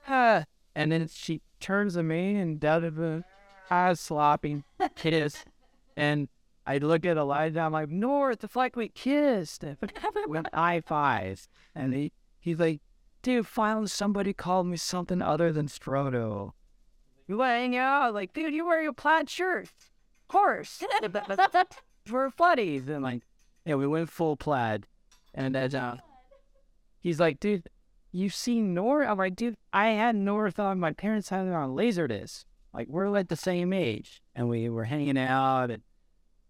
[0.07, 0.45] ah.
[0.73, 3.23] And then she turns to me and does a
[3.69, 4.63] eyes slopping
[4.95, 5.43] kiss.
[5.97, 6.29] And
[6.65, 7.59] I look at Elijah.
[7.59, 9.63] I'm like, North, it's like we kissed.
[10.27, 11.47] Went high fives.
[11.75, 12.81] And he, he's like,
[13.21, 16.51] dude, finally somebody called me something other than Frodo.
[17.27, 19.65] You hang out, like, dude, you wear your plaid shirt.
[19.65, 20.83] Of course.
[22.11, 22.87] We're buddies.
[22.87, 23.23] And like,
[23.65, 24.85] yeah, we went full plaid.
[25.33, 25.97] And uh,
[26.99, 27.67] he's like, dude,
[28.11, 29.07] you seen North?
[29.09, 32.45] I'm like, dude, I had North on, my parents had it on Laserdisc.
[32.73, 34.21] Like, we're like the same age.
[34.35, 35.81] And we were hanging out and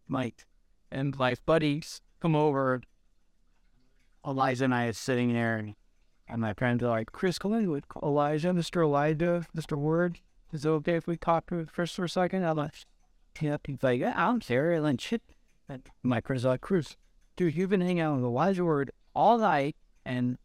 [0.07, 0.45] Mike
[0.91, 2.81] and like buddies come over.
[4.27, 5.75] Elijah and I are sitting there and,
[6.27, 8.83] and my friends are like, Chris Glenwood, Elijah, Mr.
[8.83, 9.77] Elijah, Mr.
[9.77, 10.19] Wood.
[10.51, 12.43] Is it okay if we talk to first for a second?
[12.43, 12.73] I'm like,
[13.41, 13.57] yeah.
[13.65, 14.71] He's like, yeah, I don't care.
[14.71, 15.21] And then shit.
[15.67, 16.95] And my friends are like, Chris,
[17.35, 20.37] dude, you've been hanging out with Elijah Wood all night and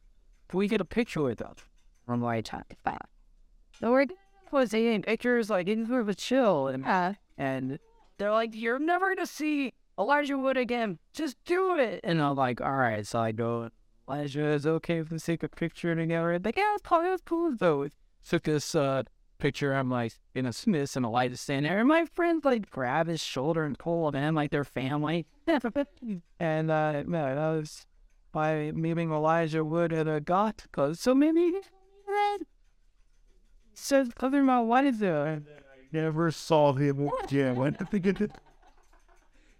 [0.48, 1.58] can we get a picture with us?
[2.08, 2.48] I'm like,
[3.80, 4.06] so we're
[4.50, 7.78] was taking pictures like in sort of a chill and Uh, and
[8.18, 10.98] they're like, "You're never gonna see Elijah Wood again.
[11.12, 13.70] Just do it." And I'm like, "All right." So I go.
[14.08, 16.38] Elijah is okay if we take a picture together.
[16.42, 17.00] Like, yeah, it's cool.
[17.00, 17.78] It was cool though.
[17.80, 17.90] We
[18.28, 19.04] took this uh,
[19.40, 19.72] picture.
[19.74, 23.20] I'm like in a Smiths and Elijah standing there, and my friends like grab his
[23.20, 25.26] shoulder and pull him in like their family.
[26.38, 27.86] and uh, no, that was
[28.32, 30.96] by meeting Elijah Wood at a goth club.
[30.96, 31.52] So maybe.
[33.74, 35.42] Says other my wife there.
[35.92, 37.56] Never saw him again.
[37.56, 38.30] When I think it.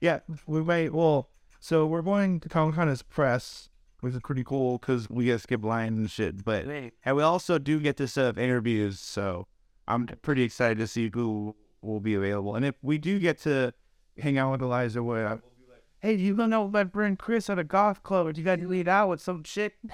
[0.00, 0.92] Yeah, we might.
[0.92, 1.28] Well,
[1.58, 3.68] so we're going to Comic Con as press,
[4.00, 6.44] which is pretty cool because we get to skip lines and shit.
[6.44, 9.46] But and we also do get to set up interviews, so
[9.94, 12.54] I'm pretty excited to see who will be available.
[12.56, 13.72] And if we do get to
[14.18, 16.84] hang out with Elijah Wood, I will be like, "Hey, do you gonna know my
[16.84, 18.26] friend Chris at a golf club?
[18.26, 19.74] Or do you got to lead out with some shit?"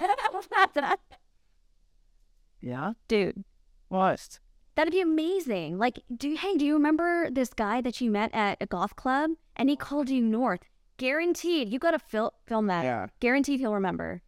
[2.61, 3.45] Yeah, dude,
[3.89, 4.39] what?
[4.75, 5.79] That'd be amazing.
[5.79, 8.95] Like, do you, hey, do you remember this guy that you met at a golf
[8.97, 10.61] club and he called you North?
[10.99, 12.85] Guaranteed, you got to fil- film that.
[12.85, 13.07] Yeah.
[13.21, 14.23] Guaranteed, he'll remember.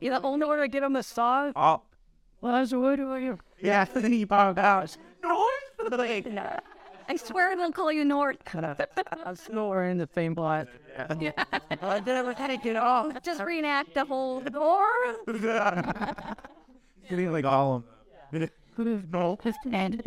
[0.00, 1.52] You the only way to get the massage?
[1.56, 1.85] Oh, Well,
[2.42, 3.84] so what do I yeah.
[3.94, 4.96] Then he popped out.
[5.22, 6.22] North.
[7.08, 8.38] I swear i they'll call you North.
[9.24, 10.68] I'm snoring the same blood.
[10.98, 13.22] I never take it off.
[13.22, 14.40] Just reenact the whole.
[14.40, 14.86] Door?
[17.08, 17.84] Getting like all of
[19.12, 20.02] No, it's and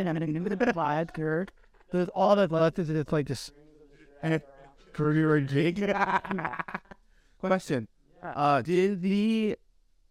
[0.73, 1.51] blood, Kurt.
[1.91, 3.51] There's all that left is it's like this.
[4.21, 4.41] them.
[4.93, 5.81] Career Jake.
[7.39, 7.87] Question.
[8.21, 9.55] Uh, did the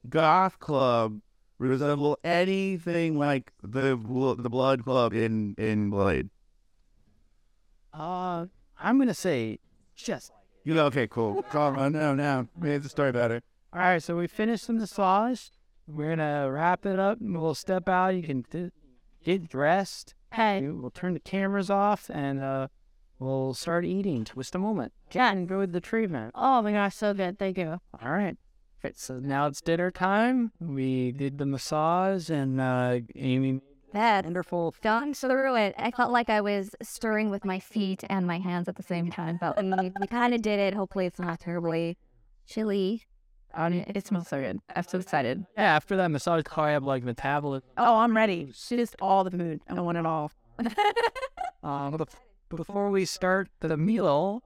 [0.08, 1.20] goth club
[1.58, 3.96] resemble anything like the
[4.38, 6.30] the blood club in in Blade?
[7.92, 8.46] Uh,
[8.78, 9.58] I'm gonna say
[9.94, 10.32] just.
[10.64, 11.42] You know, okay, cool.
[11.44, 12.48] Come on, no, no.
[12.58, 13.40] Made the story better.
[13.72, 15.48] All right, so we finished the massage.
[15.86, 17.20] We're gonna wrap it up.
[17.20, 18.14] and We'll step out.
[18.14, 18.70] You can d-
[19.24, 20.14] get dressed.
[20.34, 22.68] Hey, We'll turn the cameras off and uh,
[23.18, 24.24] we'll start eating.
[24.26, 24.92] Twist a moment.
[25.10, 26.32] Yeah, enjoy the treatment.
[26.34, 27.38] oh my gosh, so good.
[27.38, 27.78] Thank you.
[28.02, 28.36] All right.
[28.84, 30.52] Okay, so now it's dinner time.
[30.60, 33.60] We did the massage and uh, Amy
[33.92, 34.74] That wonderful.
[34.82, 35.74] gone through it.
[35.76, 39.10] I felt like I was stirring with my feet and my hands at the same
[39.10, 39.38] time.
[39.40, 40.74] But we, kind of did it.
[40.74, 41.96] Hopefully, it's not terribly
[42.46, 43.02] chilly.
[43.56, 44.60] It smells so good.
[44.76, 45.44] I'm so excited.
[45.56, 47.68] Yeah, after that massage, I have like metabolism.
[47.76, 48.52] Oh, I'm ready.
[48.68, 49.60] Just all the food.
[49.68, 50.30] I want it all.
[52.50, 54.42] But before we start the meal,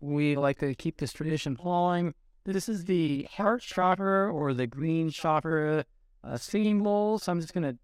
[0.00, 2.14] we like to keep this tradition flowing.
[2.52, 5.84] This is the heart chakra or the green chakra
[6.22, 7.18] uh, singing bowl.
[7.18, 7.76] So I'm just gonna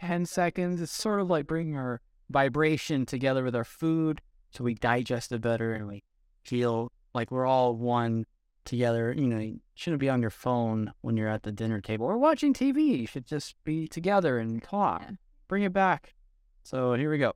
[0.00, 0.80] 10 seconds.
[0.80, 4.20] It's sort of like bringing our vibration together with our food,
[4.50, 6.02] so we digest it better and we
[6.44, 8.24] feel like we're all one
[8.64, 9.14] together.
[9.16, 12.16] You know, you shouldn't be on your phone when you're at the dinner table or
[12.18, 13.00] watching TV.
[13.00, 15.02] You should just be together and talk.
[15.02, 15.16] Yeah.
[15.48, 16.14] Bring it back.
[16.62, 17.32] So here we go.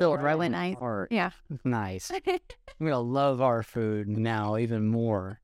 [0.00, 0.76] Filled right with nice.
[0.80, 1.30] Or Yeah.
[1.62, 2.10] nice.
[2.10, 2.40] I'm
[2.80, 5.40] gonna love our food now even more.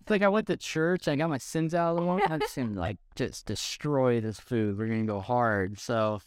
[0.00, 2.20] It's like I went to church, I got my sins out of the way.
[2.28, 4.76] I just seemed like just destroy this food.
[4.76, 5.78] We're gonna go hard.
[5.78, 6.20] So,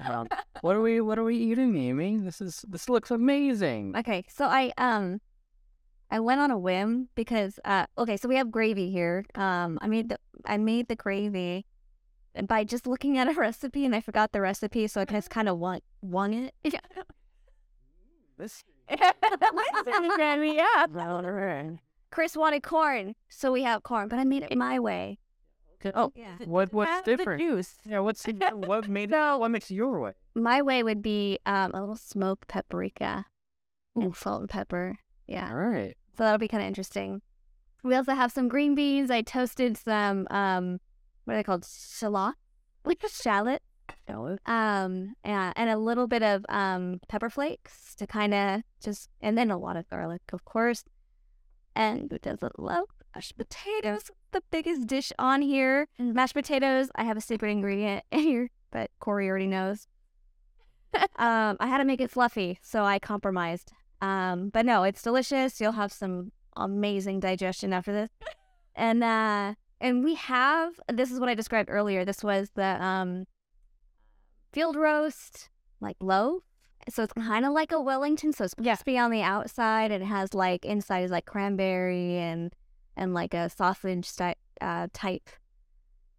[0.00, 0.26] um,
[0.62, 1.00] what are we?
[1.00, 2.16] What are we eating, Amy?
[2.16, 3.94] This is this looks amazing.
[3.96, 5.20] Okay, so I um
[6.10, 9.24] I went on a whim because uh okay, so we have gravy here.
[9.36, 11.66] Um I made the I made the gravy
[12.46, 15.48] by just looking at a recipe and I forgot the recipe, so I just kind
[15.48, 16.54] of won won it.
[18.38, 18.64] This
[20.16, 20.86] gravy, yeah.
[22.10, 25.18] Chris wanted corn, so we have corn, but I made it my way.
[25.94, 26.36] oh, Yeah.
[26.44, 27.40] what what's Have the different?
[27.42, 27.76] juice.
[27.84, 29.38] Yeah, what's what made it?
[29.38, 30.12] What makes your way?
[30.34, 33.26] My way would be um a little smoked paprika
[33.94, 34.96] and salt and pepper.
[35.26, 35.50] Yeah.
[35.50, 35.96] All right.
[36.16, 37.22] So that'll be kind of interesting.
[37.82, 39.10] We also have some green beans.
[39.10, 40.80] I toasted some um,
[41.30, 41.64] what are they called?
[41.64, 42.34] Shallot,
[42.84, 43.62] like a shallot.
[44.04, 44.40] Salad.
[44.46, 49.38] Um, and, and a little bit of um pepper flakes to kind of just, and
[49.38, 50.82] then a lot of garlic, of course.
[51.76, 54.10] And who doesn't love mashed potatoes?
[54.32, 55.86] The biggest dish on here.
[56.00, 56.90] Mashed potatoes.
[56.96, 59.86] I have a secret ingredient here, but Corey already knows.
[61.16, 63.70] um, I had to make it fluffy, so I compromised.
[64.02, 65.60] Um, but no, it's delicious.
[65.60, 68.10] You'll have some amazing digestion after this.
[68.76, 72.04] And uh and we have this is what I described earlier.
[72.04, 73.26] This was the um
[74.52, 75.48] field roast,
[75.80, 76.42] like loaf.
[76.88, 80.06] So it's kind of like a Wellington, so it's crispy on the outside and it
[80.06, 82.52] has like inside is like cranberry and
[82.96, 85.28] and like a sausage sty- uh, type.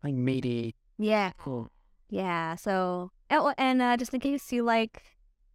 [0.04, 0.76] Like meaty.
[0.98, 1.70] Yeah, Cool.
[2.10, 2.56] yeah.
[2.56, 5.02] So oh, and uh, just in case you like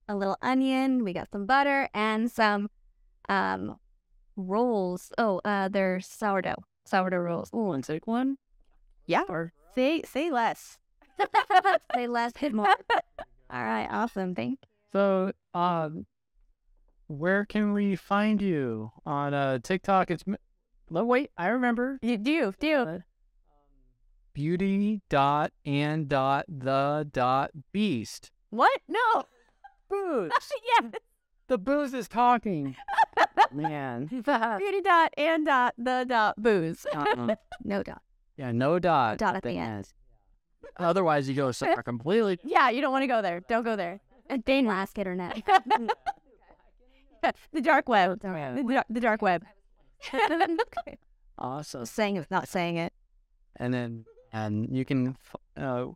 [0.08, 2.68] a little onion, we got some butter and some
[3.28, 3.76] um
[4.36, 5.12] rolls.
[5.18, 7.50] Oh, uh, they're sourdough, sourdough rolls.
[7.52, 8.38] Oh, and take one.
[9.06, 9.24] Yeah.
[9.28, 10.78] Or Say say less.
[11.94, 12.66] Say less, hit more.
[13.50, 14.34] All right, awesome.
[14.34, 14.68] Thank you.
[14.92, 16.06] So, um,
[17.06, 20.10] where can we find you on uh, TikTok?
[20.10, 20.36] It's m-
[20.90, 22.74] no, wait, I remember You do do.
[22.74, 22.98] Uh,
[24.32, 28.30] beauty dot and dot the dot beast.
[28.50, 28.80] What?
[28.88, 29.24] No.
[29.88, 30.32] Booze.
[30.80, 30.90] yeah.
[31.48, 32.76] the booze is talking.
[33.54, 34.06] Man.
[34.06, 36.86] Beauty dot and dot the dot booze.
[36.94, 37.36] Uh-uh.
[37.64, 38.02] No dot.
[38.36, 39.18] yeah, no dot.
[39.18, 39.92] Dot at the end.
[40.78, 42.38] Otherwise, you go somewhere completely.
[42.44, 43.40] Yeah, you don't want to go there.
[43.48, 44.00] Don't go there.
[44.28, 45.40] And Dane last internet.
[47.52, 48.20] the dark web.
[48.20, 49.44] The, dar- the dark web.
[51.38, 51.84] Awesome.
[51.86, 52.92] saying it, not saying it.
[53.56, 55.16] And then and you can
[55.56, 55.86] uh,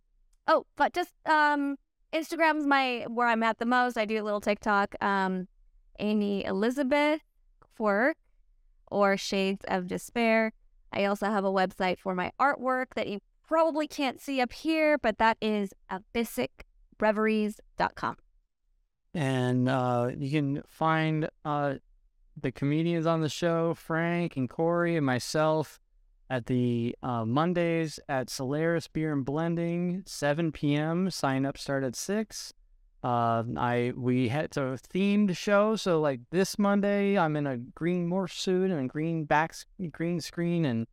[0.47, 1.77] Oh, but just um,
[2.13, 3.97] Instagram's my where I'm at the most.
[3.97, 4.95] I do a little TikTok.
[5.03, 5.49] Um,
[5.99, 7.21] Amy Elizabeth
[7.81, 8.16] Quirk
[8.89, 10.52] or Shades of Despair.
[10.93, 14.98] I also have a website for my artwork that you probably can't see up here,
[14.98, 18.16] but that is abyssicbreveries.com.
[19.15, 21.77] and uh, you can find uh,
[22.39, 25.81] the comedians on the show, Frank and Corey and myself,
[26.28, 31.11] at the uh, Mondays at Solaris Beer and Blending, 7 p.m.
[31.11, 32.52] Sign up start at six.
[33.03, 38.09] Uh, I we had a themed show, so like this Monday, I'm in a green
[38.09, 39.55] morph suit and a green back
[39.91, 40.87] green screen, and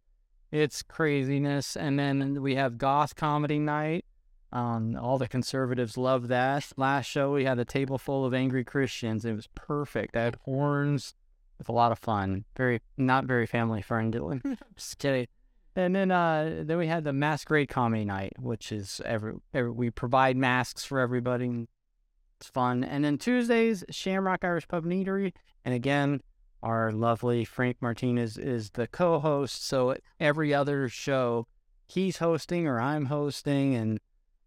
[0.52, 1.76] it's craziness.
[1.76, 4.06] And then we have goth comedy night.
[4.54, 6.72] Um, all the conservatives love that.
[6.78, 9.26] Last show we had a table full of angry Christians.
[9.26, 10.16] It was perfect.
[10.16, 11.14] I had horns.
[11.60, 12.46] It was a lot of fun.
[12.56, 14.42] Very not very family friendly.
[14.76, 15.28] Just kidding.
[15.76, 19.90] And then uh then we had the masquerade comedy night, which is every, every we
[19.90, 21.68] provide masks for everybody.
[22.40, 22.84] It's fun.
[22.84, 25.34] And then Tuesdays, Shamrock Irish Pub and Eatery.
[25.66, 26.22] And again,
[26.62, 29.66] our lovely Frank Martinez is the co-host.
[29.66, 31.48] So every other show
[31.88, 34.00] he's hosting or I'm hosting and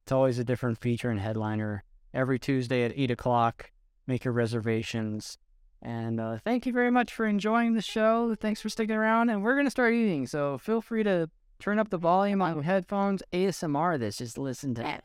[0.02, 3.70] it's always a different feature and headliner every Tuesday at 8 o'clock.
[4.06, 5.38] Make your reservations.
[5.82, 8.34] And uh, thank you very much for enjoying the show.
[8.34, 9.30] Thanks for sticking around.
[9.30, 10.26] And we're going to start eating.
[10.26, 13.22] So feel free to turn up the volume on your headphones.
[13.32, 14.18] ASMR this.
[14.18, 15.00] Just listen to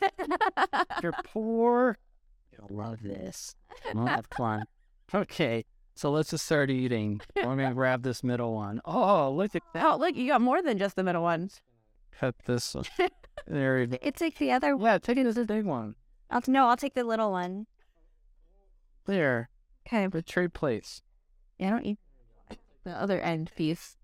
[1.04, 1.98] you're poor,
[2.58, 3.56] you'll love this.
[3.94, 4.66] We'll have fun.
[5.14, 5.66] Okay.
[5.96, 7.22] So let's just start eating.
[7.38, 8.82] I'm to grab this middle one.
[8.84, 9.86] Oh, look at that.
[9.86, 11.62] Oh, look, you got more than just the middle ones.
[12.20, 12.86] Cut this one.
[13.48, 14.00] There it is.
[14.02, 14.76] It's like the other.
[14.76, 14.86] one.
[14.86, 15.96] Yeah, take it as a big one.
[16.32, 17.68] I'll, no, I'll take the little one.
[19.06, 19.50] There.
[19.86, 20.08] Okay.
[20.08, 21.04] The trade plates.
[21.60, 22.00] Yeah, I don't eat
[22.84, 23.98] the other end piece.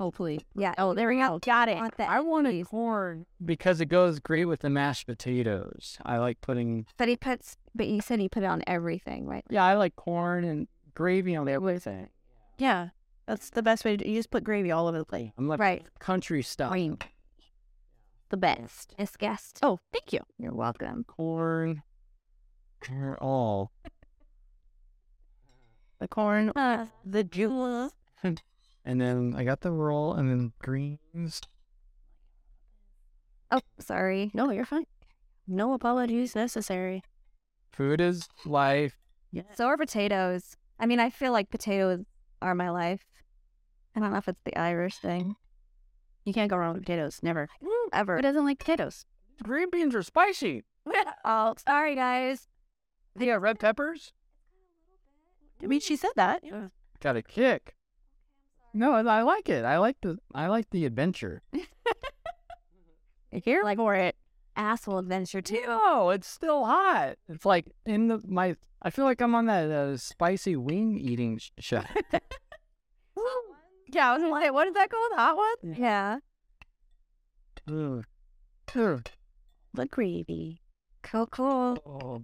[0.00, 0.40] Hopefully.
[0.56, 0.74] Yeah.
[0.78, 1.38] Oh, there we go.
[1.40, 1.76] Got it.
[1.76, 5.98] Want I wanted corn because it goes great with the mashed potatoes.
[6.06, 7.58] I like putting But he puts.
[7.74, 9.44] But you said he put it on everything, right?
[9.50, 12.08] yeah, I like corn and gravy on everything.
[12.56, 12.88] Yeah.
[13.26, 15.32] That's the best way to do You just put gravy all over the plate.
[15.36, 15.84] I'm like Right.
[15.98, 16.70] country stuff.
[16.70, 16.96] Cream.
[18.30, 18.94] The best.
[18.98, 19.58] It's guest.
[19.62, 20.20] Oh, thank you.
[20.38, 21.04] You're welcome.
[21.04, 21.82] Corn.
[22.88, 23.70] They're all.
[26.00, 27.92] The corn, Uh, the juice.
[28.84, 31.40] And then I got the roll and then greens.
[33.50, 34.30] oh, sorry.
[34.32, 34.86] No, you're fine.
[35.46, 37.02] No apologies necessary.
[37.72, 38.96] Food is life.
[39.32, 39.42] Yeah.
[39.54, 40.56] So are potatoes.
[40.78, 42.04] I mean, I feel like potatoes
[42.40, 43.04] are my life.
[43.94, 45.36] I don't know if it's the Irish thing.
[46.24, 47.20] You can't go wrong with potatoes.
[47.22, 47.48] Never.
[47.62, 48.16] Mm, ever.
[48.16, 49.04] Who doesn't like potatoes?
[49.42, 50.64] Green beans are spicy.
[51.24, 52.48] oh, sorry, guys.
[53.16, 54.12] They got red peppers.
[55.62, 56.42] I mean, she said that.
[57.00, 57.74] Got a kick.
[58.72, 59.64] No, I I like it.
[59.64, 61.42] I like the I like the adventure.
[63.30, 64.16] Here like for it.
[64.56, 65.62] Asshole adventure too.
[65.66, 67.14] No, it's still hot.
[67.28, 68.56] It's like in the my.
[68.82, 71.82] I feel like I'm on that uh, spicy wing eating sh- show.
[73.92, 75.12] Yeah, I was like, what is that called?
[75.16, 75.74] Hot one?
[75.76, 76.18] Yeah.
[77.68, 78.04] Ugh.
[78.76, 79.04] Ugh.
[79.74, 80.60] The gravy.
[81.02, 81.76] Cool, cool.
[81.84, 82.22] Oh,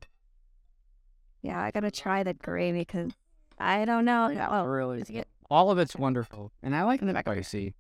[1.43, 3.11] Yeah, I gotta try the gravy because
[3.59, 4.33] I don't know.
[4.49, 5.01] Oh, really?
[5.01, 7.25] is it- All of it's wonderful, and I like the back.
[7.27, 7.75] spicy.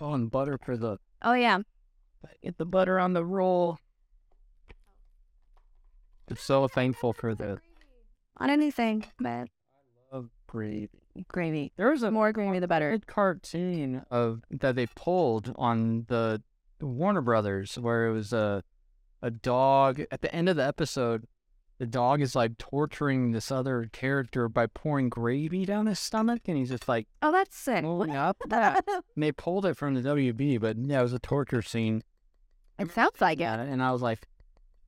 [0.00, 1.58] Oh, and butter for the Oh yeah.
[2.42, 3.78] get the butter on the roll.
[6.28, 7.58] I'm so thankful for the
[8.38, 9.46] On anything, but I
[10.12, 10.88] love gravy.
[11.28, 11.72] Gravy.
[11.76, 12.90] There was a More gravy, the better.
[12.92, 16.42] good cartoon of that they pulled on the
[16.80, 18.62] Warner Brothers where it was a
[19.22, 21.26] a dog at the end of the episode.
[21.84, 26.56] The dog is like torturing this other character by pouring gravy down his stomach, and
[26.56, 27.84] he's just like oh, that's sick.
[28.10, 28.38] up.
[28.50, 32.02] And they pulled it from the WB, but yeah, it was a torture scene.
[32.78, 33.44] It sounds like it.
[33.44, 34.26] And I was like,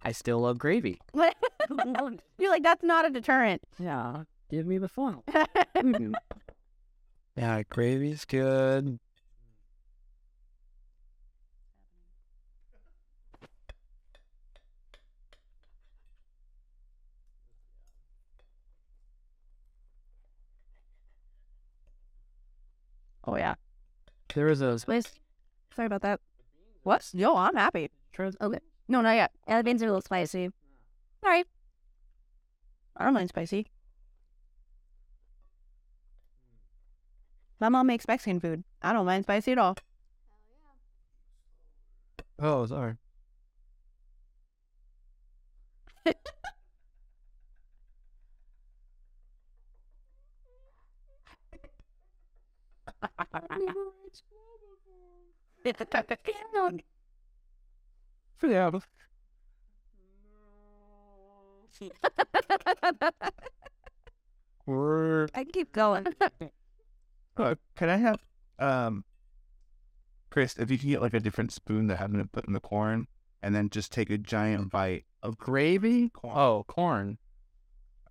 [0.01, 0.99] I still love gravy.
[1.15, 3.61] You're like, that's not a deterrent.
[3.79, 5.23] Yeah, give me the funnel.
[7.37, 8.99] Yeah, gravy's good.
[23.27, 23.55] Oh, yeah.
[24.35, 25.07] There is a Please.
[25.75, 26.21] Sorry about that.
[26.83, 27.09] What?
[27.13, 27.91] Yo, I'm happy.
[28.13, 28.59] trans- Okay.
[28.89, 29.33] No, not yet.
[29.49, 30.51] Yeah, the beans are a little spicy.
[31.23, 31.45] Sorry.
[32.97, 33.67] I don't mind spicy.
[37.59, 38.65] My mom makes Mexican food.
[38.83, 39.77] I don't mind spicy at all.
[42.39, 42.97] Oh, sorry.
[58.43, 58.71] Yeah.
[64.67, 66.07] We're- I keep going.
[67.37, 68.19] Uh, can I have
[68.59, 69.05] um,
[70.31, 70.57] Chris?
[70.57, 73.09] If you can get like a different spoon that hasn't been put in the corn,
[73.43, 76.09] and then just take a giant bite of Gravy?
[76.09, 76.35] corn.
[76.37, 77.19] Oh, corn.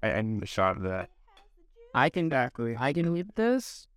[0.03, 1.09] I, I need a shot of that.
[1.93, 2.75] I can Exactly.
[2.77, 3.87] I can eat this.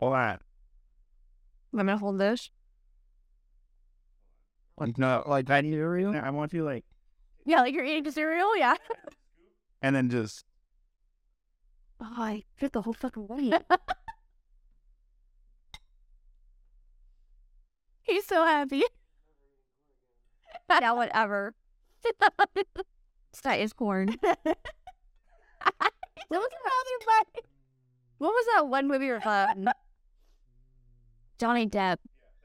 [0.00, 0.38] Hold on.
[1.72, 2.50] I'm gonna hold this.
[4.78, 6.14] Like, No, like I need cereal.
[6.16, 6.84] I want you like,
[7.46, 8.56] Yeah, like you're eating cereal.
[8.56, 8.74] Yeah.
[9.82, 10.44] and then just
[12.00, 13.52] Oh, I fit the whole fucking way.
[18.02, 18.82] He's so happy.
[20.68, 21.54] yeah, whatever.
[23.42, 24.08] that is corn.
[24.20, 24.36] what
[26.30, 27.44] was the other bite?
[28.18, 29.54] What was that one movie with uh,
[31.38, 31.98] Johnny Depp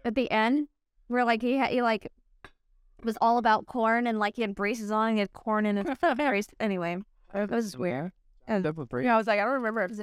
[0.04, 0.68] at the end
[1.08, 2.12] where like he had he like
[3.04, 5.78] was all about corn and like he had braces on and he had corn in
[5.78, 6.48] his brace.
[6.60, 6.98] Anyway,
[7.34, 8.12] it was weird.
[8.48, 9.84] With Yeah, I was like, I don't remember.
[9.84, 10.00] It was